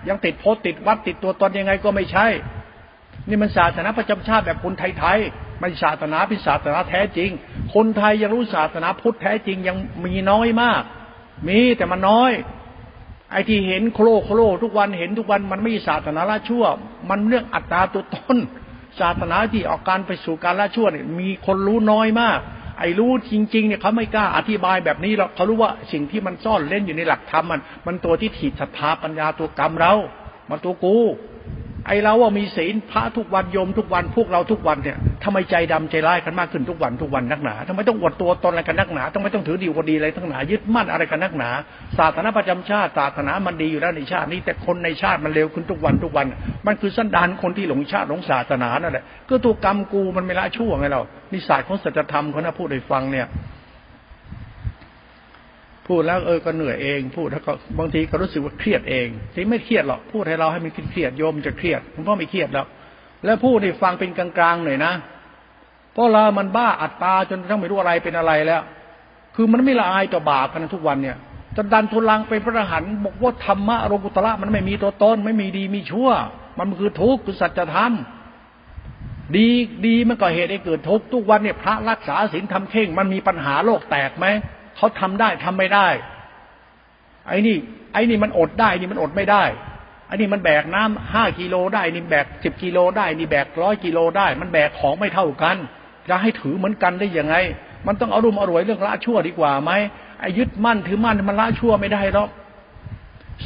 [0.08, 2.28] ยังติดโพสติดวัดติดตัวตนยังไงก็ไม่ใช่
[3.28, 7.30] นี่มันศาสนาประจำชาติแบบคนไทยๆไม่ศาสนาพิศาสนาแท้จริง
[7.76, 10.84] คนไทยยังรู้ศาสนาพุทธแท้จริงยังมีน้อยมาก
[11.48, 12.32] มีแต่มันน้อย
[13.32, 16.66] ไอ้ที่เห็นโครโครทุกวันเห็นทุกวันมันไม่ศาสนาละชั่ว
[17.10, 18.38] มันเรื่องอัตตาตัวตน
[19.00, 22.40] ศาสนาที่ออกการไปสู่การละชั่วเนี่ยมีคนรู้น้อยมาก
[22.80, 29.94] ไอ้รู้จริงๆเนี่ยเขาไม่กล้าอธิบายแบบนี้หรอกเขารู้ว่าสิ่งที่มันซ่อนเล่นอยู่ในหลักธรรมมัน มันตัวที่ถีบศรัทธาปัญญาตัวกรรมเรา
[30.50, 30.98] มันตัวกู
[31.88, 41.50] ไอเราว่ามีศีลพระทุกวันโยมทุกวันพวกเราทุกวันเนี่ยทำไมใจดำใจร้ายกันมากขึ้นทุกวันทุกวันนักหนาทำไมต้องอวดตัวตนอะไรกันนักหนาทำไมต้องถือดีกว่าดีอะไรทั้งหนายึดมั่นอะไรกันนักหนา
[41.98, 46.26] ศาสนาประจำชาติศาสนามันดีอยู่แล้วในชาตินี้ แต่คนในชาติมันเร็วขึ้นทุกวันทุกวัน
[46.68, 51.02] มันคือสันดานคนที่หลงชาติหลงศาสนานั่นแหละก็ตัวกรรมกูมันไม่ละชั่วไงเรา
[51.34, 53.28] นิสัยของสัจธรรมเขานะพูดให้ฟังเนี่ย
[55.90, 62.66] พูดแล้วเออก็เหนื่อยเอง พูดแล้วก็บางทีก็รู้สึกว่าเครียดเองที่ไม่เครียดหรอกพูดให้เราให้มันเครียดโยมจะเครียดผมก็ไม่เครียดแล้ว
[63.26, 64.94] แล้วพูดให้ฟังเป็นกลางๆหน่อยนะ
[65.94, 68.62] เพราะเรามันบ้าอัตตาจนทั้งไม่รู้อะไรเป็นอะไรแล้ว
[69.36, 71.18] คือมันไม่ละอายต่อบาปกันทุกวันเนี่ย
[71.56, 76.10] จะดันทุลังเป็นพระอรหันต์บอกว่าธรรมะโลกุตระมันไม่มีตัวตนไม่มีดีมีชั่ว
[76.58, 77.94] มันคือทุกข์คือสัจธรรม
[79.36, 79.48] ดี
[79.86, 84.26] ดีมันก็เหตุให้เกิดทุกข์ทุกวันเนี่ยพระรักษาศีลทำเข่ง มันมีปัญหาโลกแตกไหม
[84.80, 85.88] เขาทำได้ทำไม่ได้
[87.28, 87.58] ไอ้นี่
[87.94, 89.44] ไอ้นี่มันอดได้ นี่มันอดไม่ได้
[90.08, 95.58] ไอ้นี่มันแบกน้ำห้ากิโลได้ นี่แบกสิบกิโลได้ นี่แบกร้อยกิโลได้ มันแบกของไม่เท่ากัน
[96.10, 97.36] จะให้ถือเหมือนกันได้ยังไง
[97.88, 99.72] มันต้องเอารุมอร่วยเรื่องละชั่วดีกว่าไหม
[100.20, 102.30] ไอ้ยึดมั่นถือมั่นมันละชั่วไม่ได้หรอก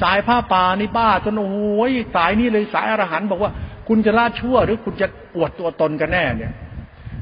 [0.02, 3.52] สายผ้าป่านี่บ้าจนโอ้ยสายนี้เลยสายอรหันบอกว่า
[3.88, 6.54] คุณจะละชั่วหรือคุณจะอวดตัวตนกันแน่เนี่ย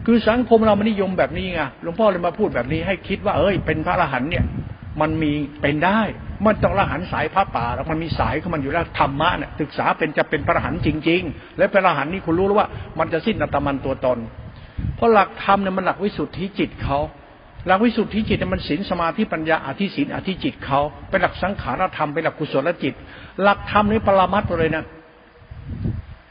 [0.05, 4.45] คือสังคมเรามันนิยมแบบนี้ไงหลวงพ่อเลยมาพูดแบบนี้ให้คิดว่า เอ้ย เป็นพระอรหันต์เนี่ย
[5.01, 5.31] มันมี
[5.61, 5.99] เป็นได้
[6.45, 12.67] มันต้องอรหันสายพระป่าแล้วมันมีสายของมันอยู่แล้วธรรมะเนี่ยศึกษาเป็นจะเป็นพระอรหันต์จริง ๆ และพระอรหันต์นี่คุณรู้แล้วว่า
[12.99, 14.17] มันจะสิ้นอัตมันตัวตน
[14.95, 16.99] เพราะหลักธรรมเนี่ยมันหลักวิสุทธิจิตเขา
[17.67, 20.79] หลักวิสุทธิจิตมันศีลสมาธิปัญญาอธิศีลอธิจิตเขา
[21.09, 22.93] เป็นหลักสังขารธรรมเป็นหลักกุศลจิต
[23.41, 24.83] หลักธรรมนี้ปรามัดเลยนะ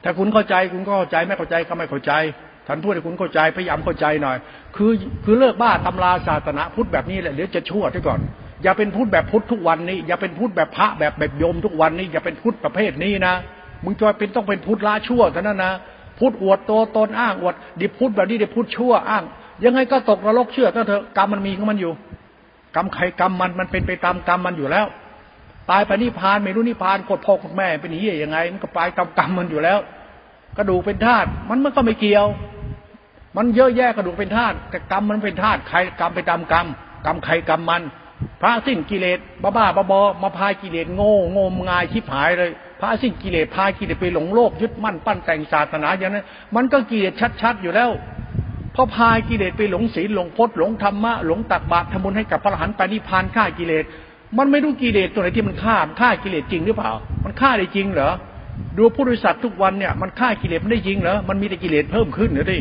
[0.02, 2.12] ถ้าคุณเข้าใจคุณก็เข้าใจไม่เข้าใจก็ไม่เข้าใจ
[2.70, 4.36] ท่านพูดให้คุณเข้าใจพยายามเข้าใจหน่อย
[4.76, 4.92] คือ
[5.24, 8.20] คือเลิกบ้าตำราศาสนาพุทธแบบนี้แหละเดี๋ยวจะชั่วด้วยก่อน
[8.62, 13.34] อย่าเป็นพุทธแบบพุทธทุกวันนี้ อย่าเป็นพุทธแบบพระแบบแบบโยมทุกวันนี้ อย่าเป็นพุทธประเภทนี้นะ
[13.84, 15.72] มึงจะเป็นต้องเป็นพุทธละชั่วเท่านั้นนะ
[16.18, 19.24] พุทธอวดตัวตนอ้างอวดดิพุทธแบบนี้ดิพุทธชั่วอ้าง
[19.64, 21.92] ยังไงก็ตกนรกเชื่อก็เถอะกรรมมันมีของมันอยู่
[22.76, 24.86] กรรมใครกรรมมันมันเป็นไปตามกรรมมันอยู่แล้ว
[25.70, 29.78] ตายไปนิพพานไม่รู้นิพพานกดพ่อกดแม่เป็นเฮียยังไง มันก็ไปตามกรรมมันอยู่แล้ว
[30.56, 32.26] กระดูกเป็นธาตุมันมันก็ไม่เกี่ยว
[33.36, 36.66] มันเยอะแยะกระดูกเป็นธาตุแต่กรรมมันเป็นธาตุใครกรรมไปตามกรรม
[37.06, 37.82] กรรมใครกรรมมัน
[38.40, 42.50] พระสิ้นกิเลสบ้าบ้าบอมาพายกิเลสโง่โง่งายชิบหายเลย
[42.80, 47.90] พระสิ้นกิเลสพายกิเลสไปหลงโลกยึดมั่นปั้นแต่งศาสนาอย่างนั้น มันก็กิเลสชัดๆอยู่แล้ว
[48.74, 53.84] พอพายกิเลสไปหลงศีลหลงพจน์หลงธรรมะหลงตักบาตรทำบุญให้กับพระอรหันต์ไปนิพพานฆ่ากิเลส
[54.38, 56.92] มันไม่รู้กิเลสตัวไหนที่มันฆ่าฆ่ากิเลสจริงหรือเปล่า
[57.24, 58.10] มันฆ่าได้จริงเหรอ
[58.76, 62.58] ดูผู้บริษัททุกวันเนี่ยมันฆ่ากิเลสมันได้จริงเหรอมันมีแต่กิเลสเพิ่มขึ้นเหรอดิ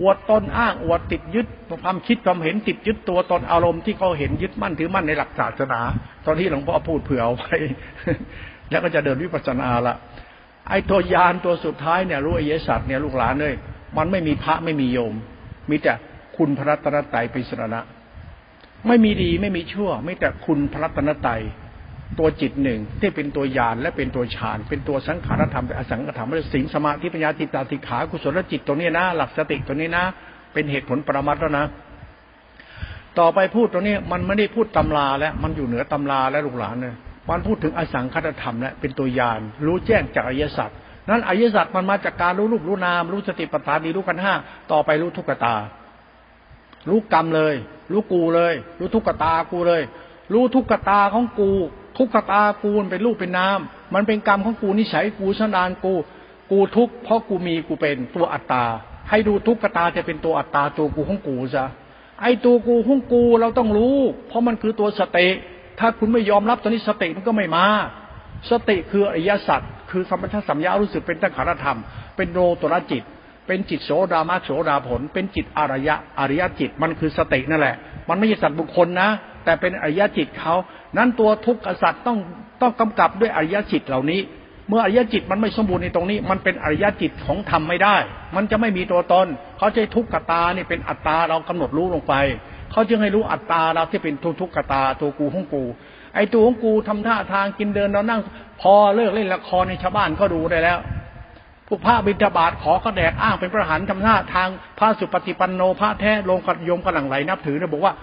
[0.00, 1.46] อวดตนอ้างอวดติดยึด
[1.84, 5.80] ความคิดความเห็นติดยึดตัวตนอารมณ์ที่เขาเห็นยึดมั่นถือมั่นในหลักศาสนา
[6.26, 7.56] ตอนที่หลวงพ่อพูดเผื่อเอาไว้
[8.70, 9.96] แล้วก็จะเดินวิปัสสนาละ
[10.68, 13.54] ไอ้ตัวยานตัวสุดท้ายเนี่ยรู้อริยสัจเนี่ยลูกหลานเลย
[13.96, 15.14] มันไม่มีพระไม่มีโยม
[15.70, 15.92] มีแต่
[16.36, 17.80] คุณพระรัตนตรัยเป็นสรณะ
[18.86, 21.40] ไม่มีดีไม่มีชั่ว ไม่แต่คุณพระรัตนตรัย
[22.18, 30.04] ตัวจิตหนึ่งที่เป็นตัวยานและเป็นตัวฌาน เป็นตัวสังขารธรรมเป็นอสังขารธรรมเป็นสิงสมาธิปัญญาติตาติขากุศลจิตตัวนี้นะ หลักสติตัวนี้นะ
[30.52, 31.66] เป็นเหตุผลประมัดแล้วนะ
[33.18, 36.96] ต่อไปพูดตัวนี้มันไม่ได้พูดตำราแล้วมันอยู่เหนือตำราและลูกหลานเนี่ย
[37.28, 40.70] มันพูดถึงอสังขารธรรมและเป็นตัวยานรู้แจ้งจากอริยสัจ
[41.08, 44.34] นั้นอริยสัจมันมาจากการรู้รูปรู้นาม รู้สติปัฏฐานีรู้กันห้า
[44.72, 45.54] ต่อไปรู้ทุกขตา
[46.88, 47.54] รู้กรรมเลย
[47.92, 49.82] รู้กูเลย รู้ทุกขตากูเลย
[50.32, 51.52] รู้ทุกขตาของกู
[51.96, 53.60] ทุกขตากูเป็นรูปเป็นนาม
[53.94, 55.94] มันเป็นกรรมของกูนิสัยกูสนานกู
[56.50, 58.64] กูทุกเพราะกูมีกูเป็นตัวอัตตา
[59.10, 61.66] ให้ดูทุกขตาจะเป็นตัวอัตตาตัวกูของกูซะ
[62.20, 63.96] ไอตัวกูของกูเราต้องรู้
[64.28, 65.28] เพราะมันคือตัวสติ
[65.78, 67.66] ถ้าคุณไม่ยอมรับตอนนี้สติมันก็ไม่มา
[68.50, 69.60] สติคืออริยสัจ
[69.90, 71.78] คือสัมปชัญญะสัมยารู้สึกเป็นตั้งขารธรรม
[72.16, 73.02] เป็นโลตระจิต
[73.46, 77.76] เป็นจิตโสดามาโสดาผล เป็นจิตอริยะอริยจิตมันคือสตินั่นแหละ
[78.08, 79.08] มันไม่ใช่สัตว์บุคคลนะ
[79.44, 80.54] แต่เป็นอริยจิตเขา
[80.96, 82.18] นั้นตัวทุกข์สัตว์ต้อง
[82.62, 84.20] ต้องกำกับด้วยอริยจิตเหล่านี้
[84.68, 87.96] เมื่ออริยจิตมันไม่สมบูรณ์ในตรงนี้ มันเป็นอริยจิตของธรรมไม่ได้
[88.36, 89.26] มันจะไม่มีตัวตน
[89.58, 92.14] เขาใช้ทุกขตานี่เป็นอัตตาเรากำหนดรู้ลงไป
[92.72, 95.64] เขาจึงให้รู้อัตตาเราที่เป็นทุกทุกขตาตัวกูของกู
[96.14, 98.20] ไอ้ตัวของกูทำท่าทางกินเดินเรานั่ง
[98.60, 100.78] พอเลิกเล่นละครในชาวบ้านก็ดูได้แล้ว
[101.66, 107.94] ผู้พระบิดาบาทขอก็แดกอ้างเป็นพระหันทำท่าทางพระสุปฏิปันโนพระแท้ลงกัดยมกำลังไหลนับถือเนี่ยบอกว่า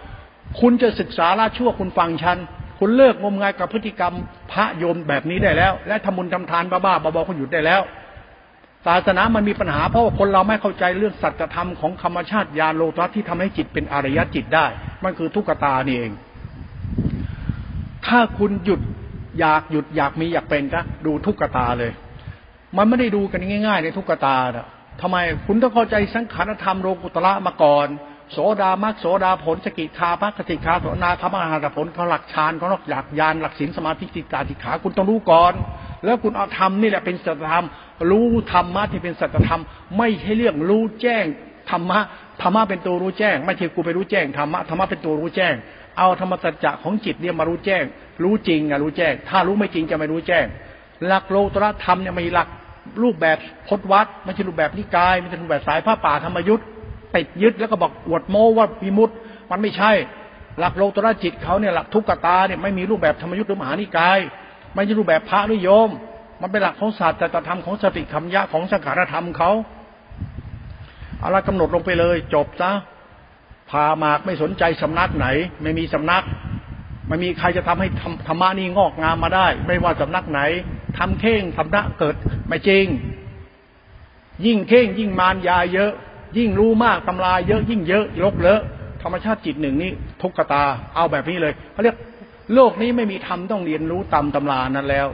[0.59, 2.37] คุณจะศึกษาละชั่วคุณฟังฉัน
[2.79, 4.13] คุณเลิกงมงายกับพฤติกรรม
[4.51, 7.81] พระโยมแบบนี้ได้แล้ว และทำมุนทำทานบ้าๆบอๆคุณหยุดได้แล้ว
[8.85, 14.65] ศาสนามันมีปัญหาเพราะว่าคนเราไม่เข้าใจเรื่องสัจธรรมของธรรมชาติญาณโลตัสที่ทำให้จิตเป็นอริยจิตได้
[15.03, 16.11] มันคือทุกขตานี่เอง
[18.07, 18.81] ถ้าคุณหยุด
[19.39, 21.91] อยากหยุดอยากมีอยากเป็นก็ดูทุกขตาเลย
[22.77, 24.67] มันไม่ได้ดูกันง่าย ๆ ในทุกขตาอะ
[25.01, 27.87] ทำไมคุณต้องเข้าใจสังขารธรรมโลกุตระมาก่อน
[28.31, 35.53] โสดามักโสดาผลสกิคาพักติคาโสนาคามหาผลเขาหลักฌานเขาหลักอยากยานหลักศีลสมาธิจิตตาติขาคุณต้องรู้ก่อน
[36.05, 37.65] แล้วคุณเอาธรรมนี่แหละเป็นสัจธรรม
[38.11, 39.61] รู้ธรรมะที่เป็นสัจธรรม
[39.97, 41.25] ไม่ใช่เรื่องรู้แจ้ง
[41.71, 41.99] ธรรมะ
[42.41, 45.53] ธรรมะเป็นตัวรู้แจ้ง ไม่ใช่กูไปรู้แจ้งธรรมะธรรมะเป็นตัวรู้แจ้ง
[45.97, 47.83] เอาธรรมสัจจะของจิตเนี่ยมารู้แจ้ง
[48.23, 50.45] รู้จริงอะรู้แจ้ง ถ้ารู้ไม่จริงจะไม่รู้แจ้ง
[51.05, 52.47] หลักโลตรธรรมเนี่ยมีหลัก
[53.03, 56.67] รูปแบบพจนวัดไม่ใช่รูปแบบนิกายไม่ใช่รูปแบบสายผ้าป่าธรรมยุทธ์
[57.15, 59.09] ติดยึดแล้วก็บอกอวดโม้ว่ามีมุต
[59.51, 59.91] มันไม่ใช่
[60.59, 64.19] หลักโลตระจิตเขาเนี่ยหลักทุกขตาเนี่ยไม่มีรูปแบบธรรมยุทธ์หรือมหานิกาย
[64.73, 65.89] ไม่ใช่รูปแบบพระหรือโยม
[66.41, 69.51] มันเป็นหลักของศาสตร์แต่ธรรมของสติคำยะของสังขารธรรมเขา
[71.19, 72.71] เอาละกำหนดลงไปเลย จบซะ
[73.69, 75.27] พามากไม่สนใจสำนักไหน
[75.61, 76.23] ไม่มีสำนัก
[77.07, 77.87] ไม่มีใครจะทำให้
[78.27, 80.41] ธรรมะนี้งอกงามมาได้ ไม่ว่าสำนักไหน
[80.97, 82.15] ทำเข่งสำนักเกิด
[82.47, 82.85] ไม่จริง
[84.45, 85.91] ยิ่งเข่งยิ่งมารยาเยอะ
[86.37, 88.61] ยิ่งรู้มากตำราเยอะยิ่งเยอะลกเลอะ
[89.03, 90.63] ธรรมชาติจิตหนึ่งนี้ทุกขตา
[90.95, 91.95] เอาแบบนี้เลยเขาเรียก
[92.53, 95.07] โลกนี้ไม่มีธรรมต้องเรียนรู้ตามตำรานั้นแล้ว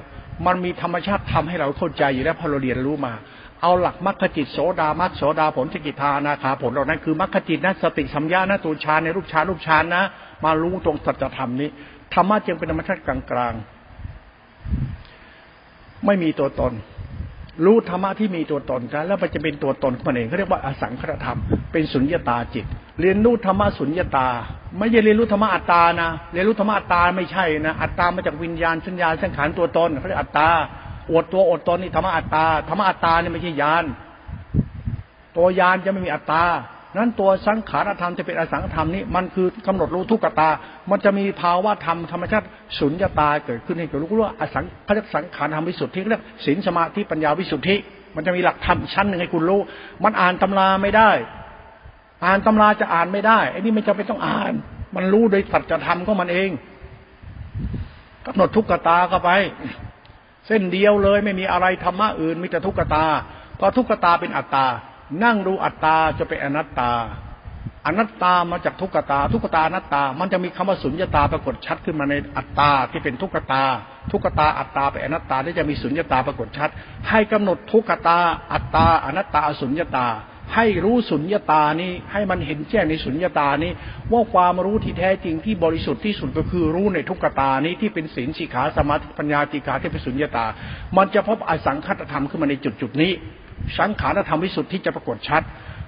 [0.45, 3.14] มันมีธรรมชาติทำให้เราเข้าใจอยู่แล้วพอเราเรียนรู้มา
[3.61, 10.03] เอาหลักมรรคจิตโสดามรรคโสดาผลสกิทานาคาผลเหล่านั้นคือมรรคจิตนะสติสัมยานะตูชานในรูปฌานรูปฌานนะ
[10.45, 11.70] มารู้ตรงสัจธรรมนี้
[12.14, 16.74] ธรรมะจึงเป็นธรรมชาติกลางๆไม่มีตัวตน
[17.65, 21.39] รู้ธรรมะที่มีตัวตนกันแล้วมันจะเป็นตัวตนของมันเองเขาเรียกว่าอสังขตธรรม
[21.71, 22.65] เป็นสุญญตาจิต
[23.01, 24.27] เรียนรู้ธรรมะสุญญตา
[24.77, 30.49] ไม่ใช่เรียนรู้ธรรมะอัตตานะเรียนรู้ธรรมะอัตตาไม่ใช่นะอัตตามาจากวิญญาณสัญญาสังขารตัวตนเขาเรียกอัตตา
[31.11, 33.85] อดตัวอดตนนี่ธรรมะอัตตาธรรมะอัตตานี่ไม่ใช่ญาณ
[35.37, 36.43] ตัวยานจะไม่มีอัตตา
[36.97, 40.49] นั้นตัวสังขารธรรมจะเป็นอสังขธรรมนี้มันคือกำหนดรู้ทุกตา
[40.89, 42.47] มันจะมีภาวะธรรมธรรมชาติ
[42.79, 47.75] สุญญตาเกิดขึ้นให้เกิดรู้ว่าอสังเขาเรียกสังขารธรรมวิสุทธิเรียกศีลสมาธิปัญญาวิสุทธิ
[48.15, 49.61] มันจะมีหลักธรรมชั้นหนึ่งให้คุณรู้
[50.03, 51.11] มันอ่านตำราไม่ได้
[52.25, 54.53] อ่านตำราจะอ่านไม่ได้ไอ้นี่ไม่จำเป็นต้องอ่าน
[54.95, 56.49] มันรู้โดยสัจธรรมของมันเอง
[58.27, 59.31] กำหนดทุกตาเข้าไป
[60.47, 63.05] เส้นเดียวเลยไม่มีอะไรธรรมะอื่นมีแต่ทุกตา
[63.55, 64.67] เพราะทุกตาเป็นอัตตา
[65.24, 66.91] นั่งดูอัตตาจะเป็นอนัตตา
[67.86, 73.64] อนัตตามาจากทุกตา ทุกตาอนัตตา มันจะมีคำว่าสุญญตาปรากฏชัดขึ้นมาในอัตตาที่เป็นทุกตา
[74.11, 76.70] ทุกตาอัตตาเป็นอนัตตาที่จะมีสุญญตาปรากฏชัด
[77.09, 78.20] ให้กำหนดทุกตา
[78.53, 80.07] อัตตา อนัตตาสุญญตา
[80.55, 83.72] ให้รู้สุญญตานี้ให้มันเห็นแจ้งในสุญญตานี้
[84.11, 90.45] ว่าความรู้ที่แท้จริงที่บริสุทธิ์ที่สุดก็คือรู้ในทุกตานี้ที่เป็นศีลสิขาสมาธิปัญญาติกาที่เป็นสุญญตา
[90.97, 93.11] มันจะพบอสังคตธรรมขึ้นมาในจุดจุดนี้
[93.78, 95.41] สังขารธรรมวิสุทธิจะปรากฏชัด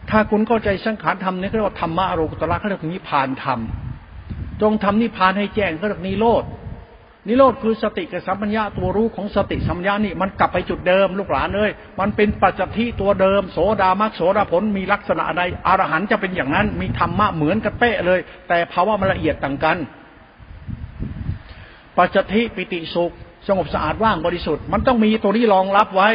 [0.10, 3.60] ถ้าคุณเข้าใจสังขารธรรมนี่เขาเรียกว่าธรรมะอโรกุตระเขาเรียกนิพพานธรรม
[4.62, 6.44] จงทำนิพพานให้แจ้งเขาเรียกนิโรธ
[7.28, 11.70] นิโรธคือสติกับสัมปัญญาตัวรู้ของสติสัมปัญญานี่มันกลับไปจุดเดิมลูกหลานเลย
[12.00, 19.78] มันเป็นปัจจทิตัวเดิม โสดามักโสดาผลมีลักษณะใดอรหันจะเป็นอย่างนั้น มีธรรมะเหมือนกันเป๊ะเลย แต่ภาวะมันละเอียดต่างกัน
[21.98, 23.12] ปัจจทิปิติสุข
[23.48, 26.10] สงบสะอาดว่างบริสุทธิ์มันต้องมีตัวนี้รองรับไว้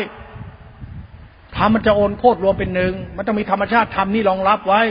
[1.57, 4.82] ธรรมมันจะโอนโคตรรวมเป็นหนึ่ง มันต้องมีธรรมชาติธรรมนี่รองรับไว้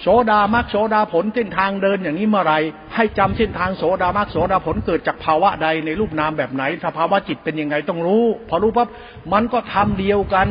[0.00, 2.54] โสดามักโสดาผลเส้นทางเดินอย่างนี้เมื่อไร
[2.94, 8.88] ให้จำเส้นทางโสดามักโสดาผลเกิดจากภาวะใดในรูปนามแบบไหนสภาวะจิตเป็นยังไงต้องรู้ พอรู้ปั๊บ
[9.32, 10.48] มันก็ทำเดียวกัน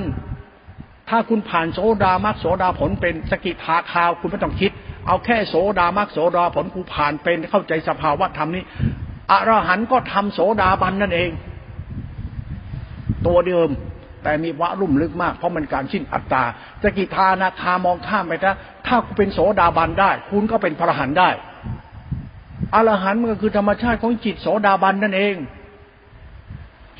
[1.09, 4.71] ถ้าคุณผ่านโสดามักโสดาผลเป็นสกิทาคาวคุณไม่ต้องคิด
[5.07, 8.63] เอาแค่โสดามักโสดาผลกูผ่านเป็นเข้าใจสภาวะธรรมนี้
[9.31, 11.29] อรหันต์ก็ทำโสดาบันนั่นเอง
[13.27, 13.69] ตัวเดิม
[14.23, 16.43] แต่มีวะรุ่มลึกมาก เพราะมันการสิ้นอัตตา
[16.83, 18.55] สกิทานาคามองข้ามไปนะ
[18.87, 21.29] ถ้าคุณเป็นโสดาบันได้ คุณก็เป็นพระหันได้
[22.73, 25.35] อรหันต์มันก็คือธรรมชาติของจิตโสดาบันนั่นเอง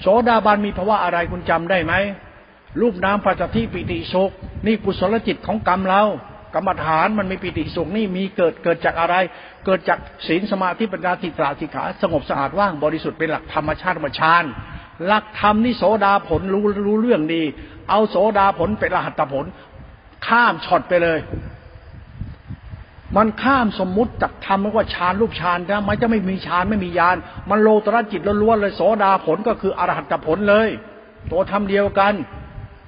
[0.02, 1.94] โสดาบันมีภาวะอะไรคุณจำได้ไหม
[2.82, 4.32] รูปน้ำปัจจิปิติสุข
[4.66, 6.04] นี่กุศลจิตของกรรมเรา
[6.56, 9.16] กรรมฐานมันมีปิติสุขนี่มีเกิดเกิดจากอะไร
[9.66, 14.48] เกิดจากศีลสมาธิปัญญาติตราสิกขาสงบสะอาดว่างบริสุทธิ์เป็นหลักธรรมชาติธรรมชาติ
[15.06, 17.44] หลักธรรมนี่โสดาผลรู้รู้เรื่องดี
[17.90, 19.46] เอาโสดาผลเป็นรหัตผล
[20.28, 21.20] ข้ามช็อตไปเลย
[23.16, 27.16] มันข้ามสมมุติจากธรรมไม่ว่าฌานรูปฌานนะมันจะไม่มีฌานไม่มียาน
[27.50, 30.68] มันโลตระจิตล้วนเลย โสดาผลก็คืออรหัตผลเลย
[31.32, 32.14] ตัวทำเดียวกัน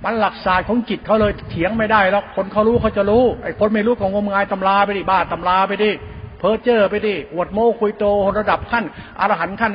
[0.03, 5.91] มันหลักศาสตร์ของจิตเขาเลยเถียงไม่ได้แล้วคนเขารู้เขาจะรู้ไอ้คนไม่รู้ของงมงายตำราไปดิบ้าตำราไปดิ
[6.39, 8.05] เพอเจอร์ไปดิอวดโม้คุยโต
[8.37, 8.83] ระดับขั้น
[9.19, 9.71] อรหันต์ขั้น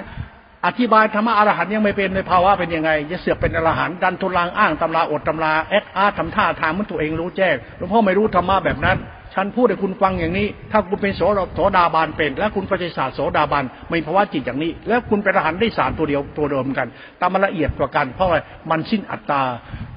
[0.67, 8.99] อธิบายธรรมะอรหันยังไม่เป็นในภาวะเป็นยังไงจะเสือกเป็นอรหันดันทุลังอ้างตำราอดตำราแอคอาร์ทำท่าทางมันตัวเองรู้แจ้งหลวงพ่อไม่รู้ธรรมะแบบนั้น
[9.35, 11.23] ฉันพูดให้คุณฟังอย่างนี้ ถ้าคุณเป็นโส
[11.55, 16.89] โสดาบานเป็น และคุณปฏิสัทโสดาบานมีภาวะจิตอย่างนี้ แล้วคุณเป็นอรหันได้สารตัวเดียวตัวเดิมกัน
[17.21, 18.39] ตามละเอียดกว่ากันเพราะอะไร
[18.71, 19.43] มันสิ้นอัตตา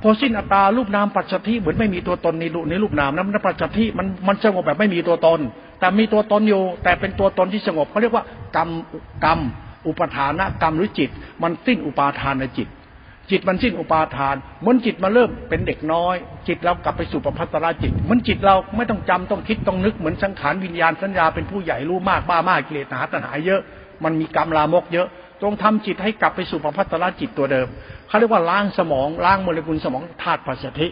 [0.01, 5.39] พอสิ้นอัตตารูปนามปัจจุบันเหมือนไม่มีตัวตนในรูในรูปนามนั้นปัจจุบันมันมันสงบแบบไม่มีตัวตน
[5.79, 8.23] แต่มีตัวตนอยู่ แต่เป็นตัวตนที่สงบเขาเรียกว่า
[8.55, 8.69] กรรม
[9.25, 9.39] กรรม
[9.87, 11.09] อุปทานกรรมหรือจิต
[11.43, 12.67] มันสิ้นอุปาทานในจิต
[13.31, 16.15] จิตมันสิ้นอุปาทานเหมือนจิตมาเริ่มเป็นเด็กน้อย
[16.47, 23.61] จิตเรากลับไปสู่ปพัตราจิตเหมือนจิตเราไม่ต้องจำต้องคิดต้องนึกเหมือนสังขารวิญญาณสัญญาเป็นผู้ใหญ่รู้มากบ้ามากกิเลสหาตัณหาเยอะ
[24.03, 25.07] มันมีกรรมลามกเยอะ
[25.41, 27.67] ตรงทำจิตให้กลับไปสู่ปพัตราจิตตัวเดิม
[28.07, 30.87] เขาเรียกว่าล้างสมองล้างโมเลกุลสมองธาตุปัสสธิ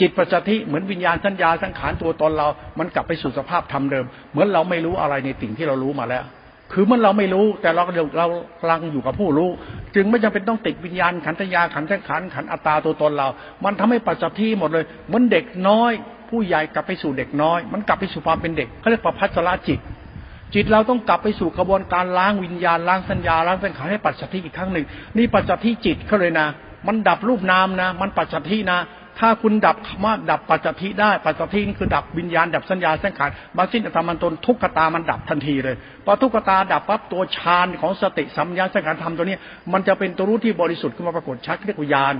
[0.00, 2.48] จิตปัจจิเหมือนวิญญาณสัญญาสังขารตัวตนเรา
[2.78, 6.24] มันกลับไปสู่สภาพธรรมเดิม เหมือนเราไม่รู้อะไรในสิ่งที่เรารู้มาแล้ว
[6.72, 7.84] คือมันเราไม่รู้ แต่เรา
[8.18, 8.26] เรา
[8.60, 9.50] กำลังอยู่กับผู้รู้
[9.94, 13.28] จึงไม่จำเป็นต้องติดวิญญาณขันธยาขันธ์ขันขันอัตตาตัวตนเรา
[13.64, 15.92] มันทำให้ปัจจัที่หมดเลยเหมือนเด็กน้อย
[16.30, 19.80] ผู้ใหญ่กลับไปสู่เด็กน้อย มันกลับไปสู่ความเป็นเด็กเขาเรียกประพัสราจิต
[20.54, 26.46] จิตเราต้องกลับไปสู่กระบวนการล้างวิญญาณล้างสัญญาล้างสังขารให้ปัจจัที่อีกครั้งหนึ่งนี่ปัจจัที่จิตเขาเลยนะ
[26.86, 28.78] มันดับรูปนามนะ มันปัจจัที่นะ
[29.18, 39.36] ถ้าคุณดับมาดับปัจจทิได้ปัจจทินี่คือดับวิญญาณ ดับสัญญาสังขารมาสิ้นอัตมันตนทุกขตามันดับทันทีเลยพอทุกขตาดับปั๊บตัวฌานของสติสัมยาสังขารธรรมตัวนี้
[39.72, 42.16] มันจะเป็นตัวรู้ที่บริสุทธิ์ขึ้นมาปรากฏชัดเรียกว่าญาณ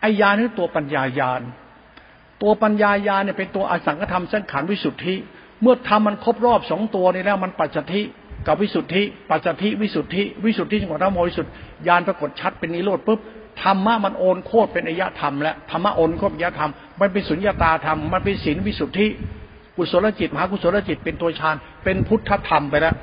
[0.00, 1.42] ไอญาณนี่ตัวปัญญาญาณ
[2.42, 5.14] ตัวปัญญาญาณเนี่ยเป็นตัวอสังขธรรมสังขารวิสุทธิ
[5.62, 8.02] เมื่อทำมันครบรอบสองตัวนี้แล้วมันปัจจทิ
[8.46, 11.52] กับวิสุทธิ ปัจจทิวิสุทธิ วิสุทธิของธรรมบริสุทธิ์
[11.88, 13.20] ญาณปรากฏชัดเป็นนิโรธปุ๊บ
[13.62, 19.06] ธรรมะมันโอนโคตรเป็นอายะธรรมแล้วธรรมะโอนโคตรอายะธรรมมันเป็นสุญญาตาธรรมมันเป็นศีลวิสุทธิ
[19.76, 22.94] กุศลจิตมหากุศลจิตเป็นตัวฌานเป็นพุทธธรรมไปแล้ว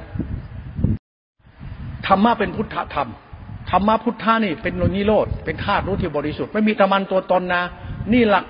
[2.08, 3.10] ธรรมะเป็นพุทธธรรม
[3.70, 7.64] ธรรมะพุทธะนี่เป็นนิโรธเป็นธาตุรู้ที่บริสุทธิ์ไม่มีธรรมันตัวตนนะ
[8.14, 8.46] นี่หลัก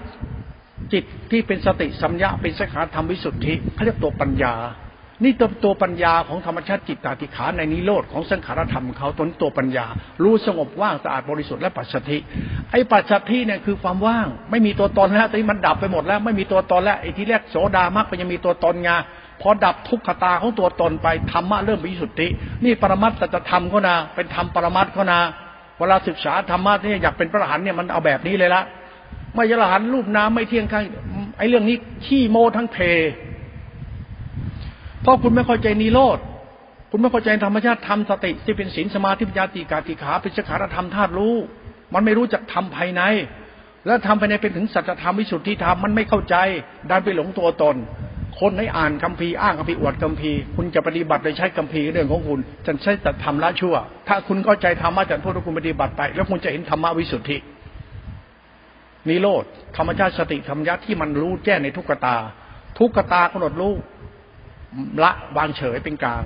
[0.94, 4.54] จิตที่เป็นสติสัมยาเป็นสังขารธรรมวิสุทธิเขาเรียกตัวปัญญา
[5.24, 9.86] นี่ตัวตัวปัญญาของธรรมชาติจิตตาติขาในนิโรธของสังขารธรรมเขาตัวตัวปัญญา
[10.24, 12.18] รู้สงบว่างสะอาดบริสุทธิ์และปัจฉิ
[12.72, 18.92] ไอ้ปัจฉิเนี่ยคือความว่าง ไม่มีตัวตนแล้วตอนนี้มันดับไปหมดแล้ว ไม่มีตัวตนแล้วไอ้ที่แรกโสดามักมันยังมีตัวตนไง
[19.42, 22.28] พอดับทุกขตาของตัวตนไปธรรมะเริ่มวิสุทธิ
[22.64, 25.20] นี่ปรมัตตธรรมเขานะเป็นธรรมปรมัตเขานะ
[25.78, 28.64] เวลาศึกษาธรรมะเนี่ยอยากเป็นพระอรหันต์เนี่ยมันเอาแบบนี้เลยละ
[29.36, 30.84] ไม่ยะหันรูปน้ำไม่เที่ยงข้าง
[31.38, 32.78] ไอ้เรื่องนี้ขี้โมทั้งเพ
[35.02, 36.20] เพราะคุณไม่เข้าใจนิโรธ
[36.90, 41.36] คุณไม่เข้าใจธรรมชาติธรรมสติที่เป็นศีลสมาธิปัญญาติกาติขาเป็นสขารธรรมธาตุรู้
[41.94, 43.02] มันไม่รู้จักธรรมภายใน
[43.86, 46.36] แล้วทำภายในเป็นถึงสัจธรรมวิสุทธิธรรมมันไม่เข้าใจ
[46.90, 47.76] ดันไปหลงตัวตน
[48.40, 53.76] คนให้อ่านคัมภีร์อ้างคัมภีร์อวดคัมภีร์คุณจะปฏิบัติโดยใช้คัมภีร์เรื่องของคุณจะใช้แต่ธรรมละชั่ว
[54.08, 57.38] ถ้าคุณเข้าใจธรรมะจากพวกคุณปฏิบัติไป แล้วคุณจะเห็นธรรมะวิสุทธิ
[59.10, 59.44] นิโรธ
[59.78, 62.16] ธรรมชาติสติธรรมยัที่มันรู้แจ้งในทุกตา
[62.78, 63.74] ทุกตากำหนดรู้
[65.04, 66.24] ละวางเฉยเป็นกลาง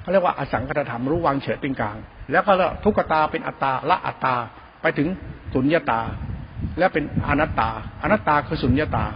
[0.00, 1.96] เขาเรียกว่าอสังคตธรรมรู้วางเฉยเป็นกลาง
[2.30, 2.52] แล้วก็
[2.84, 4.34] ทุกตาเป็นอัตตาละอัตตา
[4.82, 5.08] ไปถึง
[5.54, 6.00] สุญญตา
[6.78, 7.70] และเป็นอนัตตา
[8.02, 9.06] อนัตตาคือสุญญตา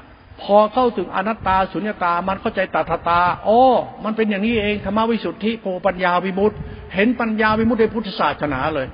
[0.43, 3.61] พอเข้าถึงอนัตตาสุญญตา มันเข้าใจตถาตาโอ้
[4.05, 6.57] มันเป็นอย่างนี้เองธรรมวิสุทธิโพปัญญาวิมุตติ
[6.95, 8.87] เห็นปัญญาวิมุตติในพุทธศาสนาเลย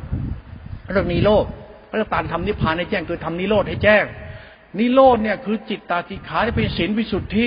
[0.93, 1.45] เรื่องนิโรธ
[1.95, 4.05] เรื่องการทำนิพพานให้แจ้งคือทำนิโรธให้แจ้ง
[4.79, 7.47] นิโรธเนี่ยคือจิตตาสิขาเป็นศีลวิสุทธิ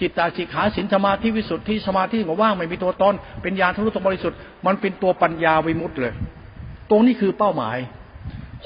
[0.00, 6.14] จิตตาสิขาศีลสมาธิวิสุทธิสมาธิของว่างไม่มีตัวตนเป็นญาณทะลุตบริสุทธิ์ มันเป็นตัวปัญญาวิมุตติเลย
[6.90, 7.78] ตรงนี้คือเป้าหมาย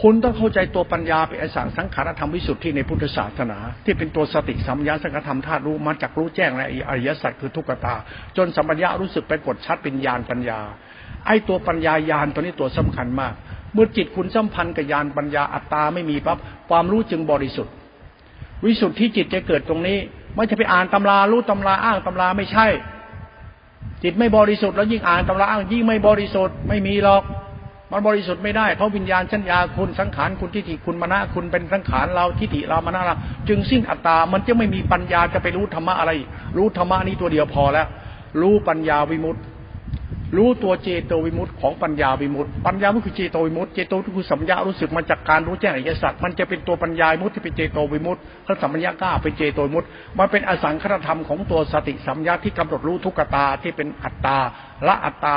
[0.03, 7.95] คุณต้องเข้าใจตัวปัญญาเป็นอสังสังขารธรรมวิสุทธิในพุทธศาสนา ที่เป็นตัวสติสัมยาสังขธรรมธาตุรู้มาจากรู้แจ้งและอริยสัจคือทุกขตา
[8.37, 10.61] จนสัมปัญญารู้สึกไปกดชัดเป็นญาณปัญญา
[11.27, 13.35] ไอ้ตัวปัญญาญาณตัวนี้ตัวสำคัญมาก
[13.73, 17.75] เมื่อจิตคุณสัมพันธ์กับญาณปัญญาอัตตาไม่มีปั๊บความรู้จึงบริสุทธิ์
[18.65, 19.99] วิสุทธิจิตจะเกิดตรงนี้
[20.35, 22.67] ไม่จะไปอ่านตำรารู้ตำราอ้างตำราไม่ใช่
[24.03, 27.23] จิตไม่บริสุทธิ์แล้วยิ่งอ่านตำราอ้างยิ่งไม่บริสุทธิ์ไม่มีหรอก
[27.91, 33.17] มันบริสุทธิ์ไม่ได้เพราะวิญญาณชัญญาคุณสังขารคุณทิฏฐิคุณมณะคุณเป็นสังขารเราทิฏฐิเรามณะเรา
[33.49, 36.13] จึงสิ้นอัตตา มันจะไม่มีปัญญาจะไปรู้ธรรมะอะไร
[36.57, 37.87] รู้ธรรมะนี้ตัวเดียวพอแล้ว
[38.41, 39.41] รู้ปัญญาวิมุตติ
[40.37, 54.39] รู้ตัวเจโตวิมุตต์ของปัญญาวิมุตต์ปัญญาวิมุตคือเจโตวิมุตต์เจโตคือสัมยารู้สึกมาจากการรู้แจ้งอริยสัจมันจะเป็นตัวปัญญาวิมุตที่เป็นเจโตวิมุตต์พระสัมมัญญาก้าเป็นเจโตวิมุตต์มันเป็นอสังขตธรรมของตัวสติสัมยาที่กำหนดรู้ทุกขตาที่เป็นอัตตา
[54.87, 55.37] ละอัตตา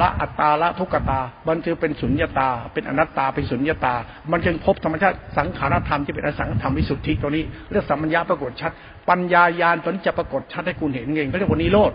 [0.00, 3.94] ละอัตตาละทุกขตา มันจึงเป็นสุญญตา เป็นอนัตตา เป็นสุญญตา
[4.30, 8.72] มันจึงพบธรรมชาติสังขารธรรมที่เป็นอสังขธรรมวิสุทธิตัวนี้เรื่องสัมมัญญาปรากฏชัด
[9.08, 11.92] ปัญญาญาณตัวนี้จะปรากฏชัดให้คุณเห็นเองเขาเรียกว่านิโรธ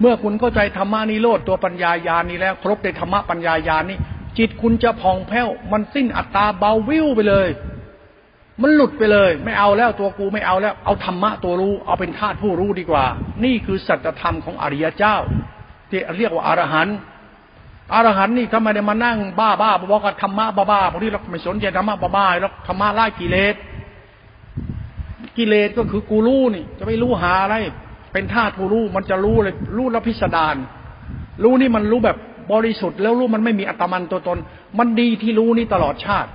[0.00, 3.98] เมื่อคุณเข้าใจธรรมานิโรธตัวปัญญาญานี้แล้ว ครบในธรรมะปัญญาญานี้
[4.38, 7.48] จิตคุณจะผ่องแผ้ว มันสิ้นอัตตาเบาวิวไปเลย
[8.62, 13.04] มันหลุดไปเลย ไม่เอาแล้วตัวกูไม่เอาแล้ว เอาธรรมะตัวรู้เอาเป็นธาตุผู้รู้ดีกว่า
[13.44, 15.16] นี่คือสัจธรรมของอริยเจ้า
[15.90, 16.96] ที่เรียกว่าอรหันต์
[17.94, 23.54] อรหันต์นี่ทำไมได้มานั่งบ้าบ้าบอกกับธรรมะบ้าบ้าพวกนี้เราไม่สนใจธรรมะบ้าบ้าแล้วธรรมะไล่กิเลส
[25.36, 27.56] กิเลสก็คือกูรู้นี่ จะไม่รู้หาอะไร
[28.12, 30.56] เป็นธาตุผู้รู้มันจะรู้เลยรู้แล้วพิสดาร
[31.42, 32.16] รู้นี่มันรู้แบบ
[32.52, 34.38] บริสุทธิ์แล้วรู้มันไม่มีอัตมันตัวตน
[34.78, 36.30] มันดีที่รู้นี่ตลอดชาติ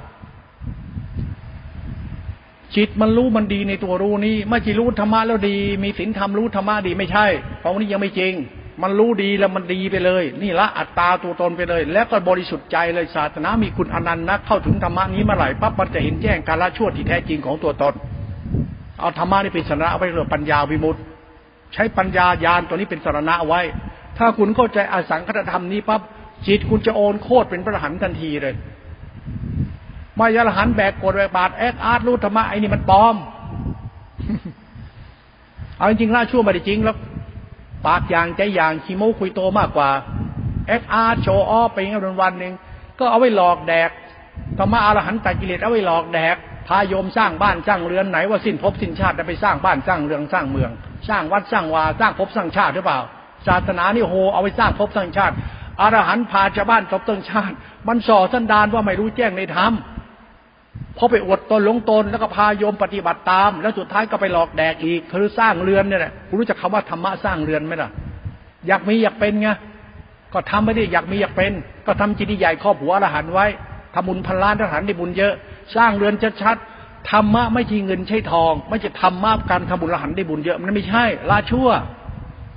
[2.76, 7.26] จิตมันรู้มันดีในตัวรู้นี้ไม่จีรู้ธรรมะแล้วดี มีศีลธรรมรู้ธรรมะดีไม่ใช่
[7.60, 8.34] เพราะนี้ยังไม่จริง
[8.82, 17.94] มันรู้ดีแล้วมันดีไปเลย นี่ละอัตตาตัวตนไปเลย แล้วก็บริสุทธิ์ใจเลยศาสนา มีคุณอนันต์นักเข้าถึงธรรมะนี้เมื่อไหร่ปั๊บมันจะเห็นแจ้งการละชั่วที่แท้จริงของตัวตน
[19.00, 21.00] เอาธรรมะนี่เป็นสาระเอาไปเรื่องปัญญาวิมุตติ
[21.74, 23.62] ใช้ปัญญาญาณตัวนี้เป็นสารณะไว้
[24.18, 26.02] ถ้าคุณเข้าใจอสังคตธรรมนี้ปั๊บ
[26.48, 28.56] จิตคุณจะโอนโคตรเป็นพระหันทันทีเลย
[30.20, 33.16] มายาหันแบกกดแบกบาดแอคอาร์ตรู้ธรรมะไอ้นี่มันปลอม
[35.78, 36.98] เอาจริงๆล่าชั่วมาได้จริงแล้ว
[37.86, 39.90] ปากอย่างใจอย่างขี้โม้คุยโตมากกว่า
[40.68, 42.54] แอคอาร์ตโชว์ออฟไปงั้นวันหนึ่ง
[43.00, 43.90] ก็เอาไว้หลอกแดก
[44.58, 46.36] ธรรมะอรหันต์ตัดกิเลสเอาไว้หลอกแดก
[46.68, 50.72] พาโยมสร้างบ้านสร้างเรือนไหนว่าสิ้นภพสิ้นชาติจะไปสร้างบ้านสร้างเรือนสร้างเมือง
[51.10, 52.99] สร้างวัดสร้างวาสร้างภพสร้างชาติหรือเปล่า
[53.47, 55.34] ศาสนานี่โหเอาไปสร้างภพสร้างชาติ
[55.82, 57.54] อรหันต์พาชาวบ้านภพสร้างชาติ
[57.88, 59.74] มันส่อสันดานว่าไม่รู้แจ้งในธรรม
[60.97, 67.89] พอไปอวดตนหลงตนแล้วก็พาโยมปฏิบัติตาม แล้วสุดท้ายก็ไปหลอกแดกอีกคือสร้างเรือนเนี่ยแหละคุณรู้จักคาว่าธรรมะสร้างเรือนไหมล่ะ
[68.68, 69.49] อยากมีอยากเป็นไง
[70.34, 71.51] ก็ทำไม่ได้อยากมีอยากเป็น
[71.88, 73.45] ก็ทำจิตใหญ่ครอบหัวอรหันต์ไว้
[73.93, 75.34] ทำบุญพันล้านทหารได้บุญเยอะ
[75.76, 76.58] สร้างเรือนชัด
[77.12, 81.70] ธรรมะไม่ใช่เงินใช่ทอง ไม่ใช่ธรรมะการทำบุญละหันได้บุญเยอะมันไม่ใช่ละชั่ว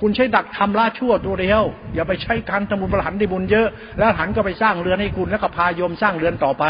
[0.00, 1.62] คุณใช้ดักทำละชั่วตัวเดียว
[1.94, 3.68] อย่าไปใช้การทำบุญละหันได้บุญเยอะ
[3.98, 6.64] แล้วหันก็ไปสร้างเรือนให้คุณแล้วก็พาโยมสร้างเรือนต่อไป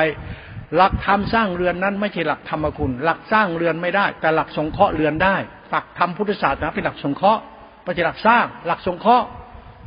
[0.76, 5.36] หลักธรรมสร้างเรือนนั้น ไม่ใช่หลักธรรมคุณ หลักสร้างเรือนไม่ได้ แต่หลักสงเคราะห์เรือนได้
[5.70, 7.40] หลักธรรมพุทธศาสนาเป็นหลักสงเคราะห์
[7.84, 9.26] ไม่ใช่หลักสร้าง หลักสงเคราะห์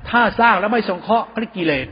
[0.09, 1.87] ถ้าสร้างแล้วไม่สงเคราะห์ก็กิเลส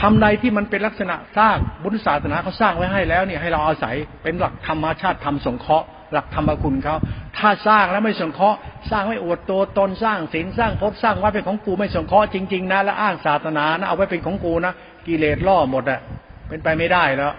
[0.00, 6.96] ทำใดที่มันเป็นลักษณะสร้างบุญศาสนาเขาสร้างไว้ให้แล้วเนี่ยให้เราอาศัยเป็นหลักธรรมชาติธรรมสงเคราะห์หลักธรรมคุณเขา
[7.38, 8.58] ถ้าสร้างแล้วไม่สงเคราะห์
[8.90, 14.72] สร้างไม่อวดตัวตนสร้างศีลสร้างภพสร้างวัดเป็นของกูไม่สงเคราะห์จริงๆนะแล้วอ้างศาสนานะเอาไว้เป็นของกูนะ
[15.06, 16.00] กิเลสล่อหมดอะ
[16.48, 17.32] เป็นไปไม่ได้แล้ว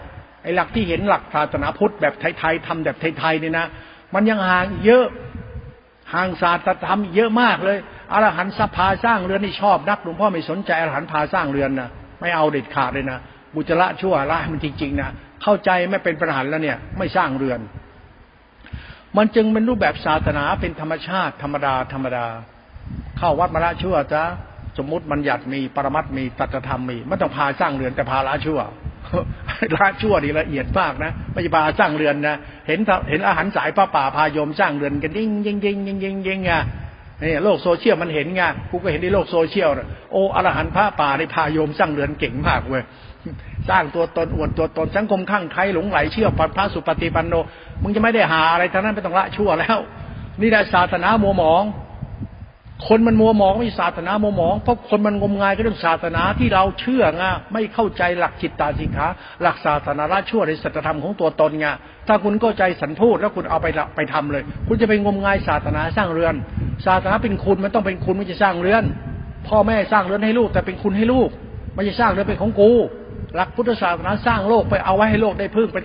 [0.44, 3.66] ไอ้หลักที่เห็นหลักศาสนาพุทธแบบไทยๆทำแบบไทยๆเนี่ยนะ
[4.14, 5.06] มันยังห่างเยอะ
[6.14, 7.78] ห่างศาสตรธรรมเยอะมากเลย
[8.14, 11.90] อรหันต์สภาสร้างเรือนนี่ชอบนักหลวงพ่อไม่สนใจอรหันต์พาสร้างเรือนนะ
[12.22, 13.20] ไม่เอาเด็ดขาดเลยนะ
[13.56, 15.10] บุจระชั่วร้ามันจริง ๆ นะ
[15.44, 17.60] เข้าใจไม่เป็นปัญหาแล้วเนี่ย ไม่สร้างเรือน
[19.18, 22.26] มันจึงเป็นรูปแบบศาสนาเป็นธรรมชาติธรรมดาธรรมดา
[23.18, 24.24] เข้าวัดมาละชั่วจ้า
[24.78, 28.60] สมมติมันหยัดมีปรมัตมีตัตธรรมมีไม่ต้องพาสร้างเรือนแต่พาละชั่ว
[29.76, 32.38] ละชั่วนี่ละเอียดมากนะไม่ใช่พาสร้างเรือนนะ
[32.68, 36.62] เห็นเห็นอาหารสายป้าป่าพายมสร้างเรือนกันยิ่งยิ่งยิ่งยิ่งยิ่งยิ่งอะ
[37.22, 39.70] นี่โลกโซเชียลมันเห็นไงกูก็เห็นในโลกโซเชียล
[40.12, 42.84] โอ้อรหันต์พระป่าในพาโยมสร้างเรือนเก่งมากเว้ย
[43.70, 47.34] สร้างตัวตนอวดตัวตนสังคมข้างใครหลงไหลเชื่อพระสุปฏิปันโน
[47.84, 49.78] มึงจะไม่ได้หาอะไรทั้งนั้นไม่ต้องละชั่วแล้ว
[50.42, 51.64] นี่ได้ศาสนามัวหมอง
[52.88, 57.24] คนมันมัวหมองไม่ศาสนามัวหมองเพราะคนมันงมงายก็เรื่องศาสนาที่เราเชื่อไง
[57.54, 59.08] ไม่เข้าใจหลักจิตตาสิกขา
[59.42, 61.68] หลักศาสนาละชั่วในสัจธรรมของตัวตนไง
[62.08, 66.36] ถ้าคุณเข้าใจสันพูดแล้วคุณเอาไปไปทำเลย คุณจะไปงมงายศาสนาสร้างเรือน
[66.86, 68.84] ศาสนาเป็นคุณมันต้องเป็นคุณไม่จะสร้างเรือน
[69.48, 71.30] พ่อแม่สร้างเรือนให้ลูกแต่เป็นคุณให้ลูก
[71.74, 72.72] ไม่ใช่สร้างเรือนเป็นของกู
[73.36, 75.78] หลักพุทธศาสนาสร้างโลกไปเอาไว้ให้โลกได้พึ่งไป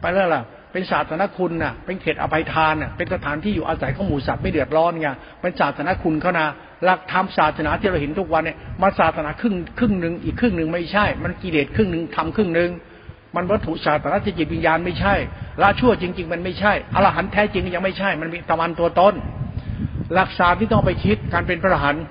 [0.00, 0.42] ไปแล้วล่ะ
[0.72, 5.08] เป็นศาสนาคุณน่ะ เป็นเขตอภัยทานน่ะ เป็นสถานที่อยู่อาศัยของหมูสัตว์ไม่เดือดร้อนไง
[5.40, 6.46] เป็นศาสนาคุณเขานะ
[6.84, 12.70] หลักธรรมศาสนาที่เราเห็นทุกวันเนี่ย มันศาสนาครึ่งครึ่งหนึ่งอีกครึ่งหนึ่งไม่ใช่ มันกิเลสครึ่งหนึ่งทำครึ่งหนึ่ง
[13.36, 15.14] มันวัตถุศาสนาจิตวิญญาณไม่ใช่
[15.62, 19.14] ละชั่วจริง ๆ มันไม่ใช่อรหันต์แท้จริงยังไม่ใช่ มันมีตะวันตัวตน
[20.14, 22.02] หลักศาสตร์ที่ต้องไปคิดการเป็นพระอรหันต์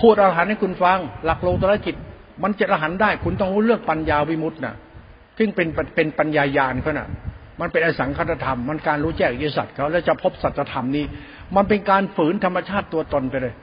[0.00, 1.96] พูดอรหันต์ให้คุณฟัง หลักโลตระจิต
[2.42, 4.74] มันจะอรหันต์ได้ คุณต้องรู้เรื่องปัญญาวิมุตต์นะ
[5.38, 7.08] ซึ่งเป็นเป็นปัญญายาณเขานะ่ะ
[7.60, 11.04] มันเป็นอสังคตธรรม มันการรู้แจ้งอริยสัจเขาแล้วจะพบสัจธรรมนี้
[11.56, 13.54] มันเป็นการฝืนธรรมชาติตัวตนไปเลย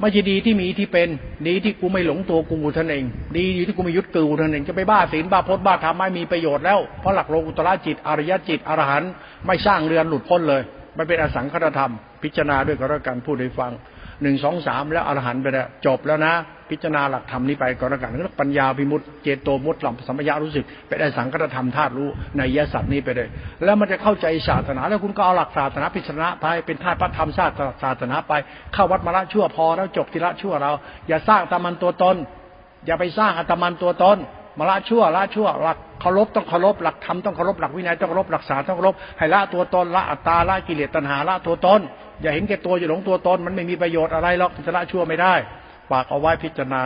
[0.00, 1.08] ไม่ใช่ดีที่มีที่เป็น
[1.48, 3.04] ดีที่กูไม่หลงตัวกูท่านเอง
[3.36, 9.10] ดีอยู่ที่กูไม่ยึดกูท่านเอง จะไปบ้าศีลบ้าพจน์บ้าธรรมไม่มีประโยชน์แล้ว เพราะหลักโลกุตระจิต อริยจิต อรหันต์
[9.46, 10.62] ไม่สร้างเรือนหลุดพ้นเลย
[10.96, 11.92] มันเป็นอสังคตธรรม
[12.22, 13.72] พิจารณาด้วยก็แล้วกันพูดให้ฟัง
[14.22, 16.34] หนึ่งสองสามแล้วอรหันต์ไปแล้วจบแล้วนะ
[16.72, 23.28] พิจารณาหลักธรรมนี้ไปก็แล้วกันแล้วปัญญาพิมุตเจโตมุตหลัมสัมปยารู้สึกเป็นอสังคตธรรมธาตุรู้ในยสัตว์นี้ไปเลย
[23.64, 28.32] แล้วมันจะเข้าใจศาสนา แล้วคุณก็เอาหลักศาสนาพิจารณาไปเป็นธาตุพระธรรมศาสตร์ศาสนาไป
[28.74, 30.72] เข้าวัดมาละชั่วพอแล้วจบทีละชั่วเรา
[31.08, 32.16] อย่าสร้างตามันตัวตน
[32.86, 34.18] อย่าไปสร้างอัตมันตัวตน
[34.58, 41.80] มาละชั่วละชั่วหลักเคารพต้องเคารพหลักธรรมต้องเคารพหลักวินัยต้องเคารพหลักศาสตร์ต้องเคารพให้ละตัวตนละอัตตาละกิเลสตัณหาละตัวตน
[42.22, 45.34] อย่าเห็นแก่ตัวอย่าหลงตัวตนมันไม่มีประโยชน์อะไรหรอกจะละชั่วไม่ได้
[45.92, 46.82] ฝากเอาไว้พิจารณา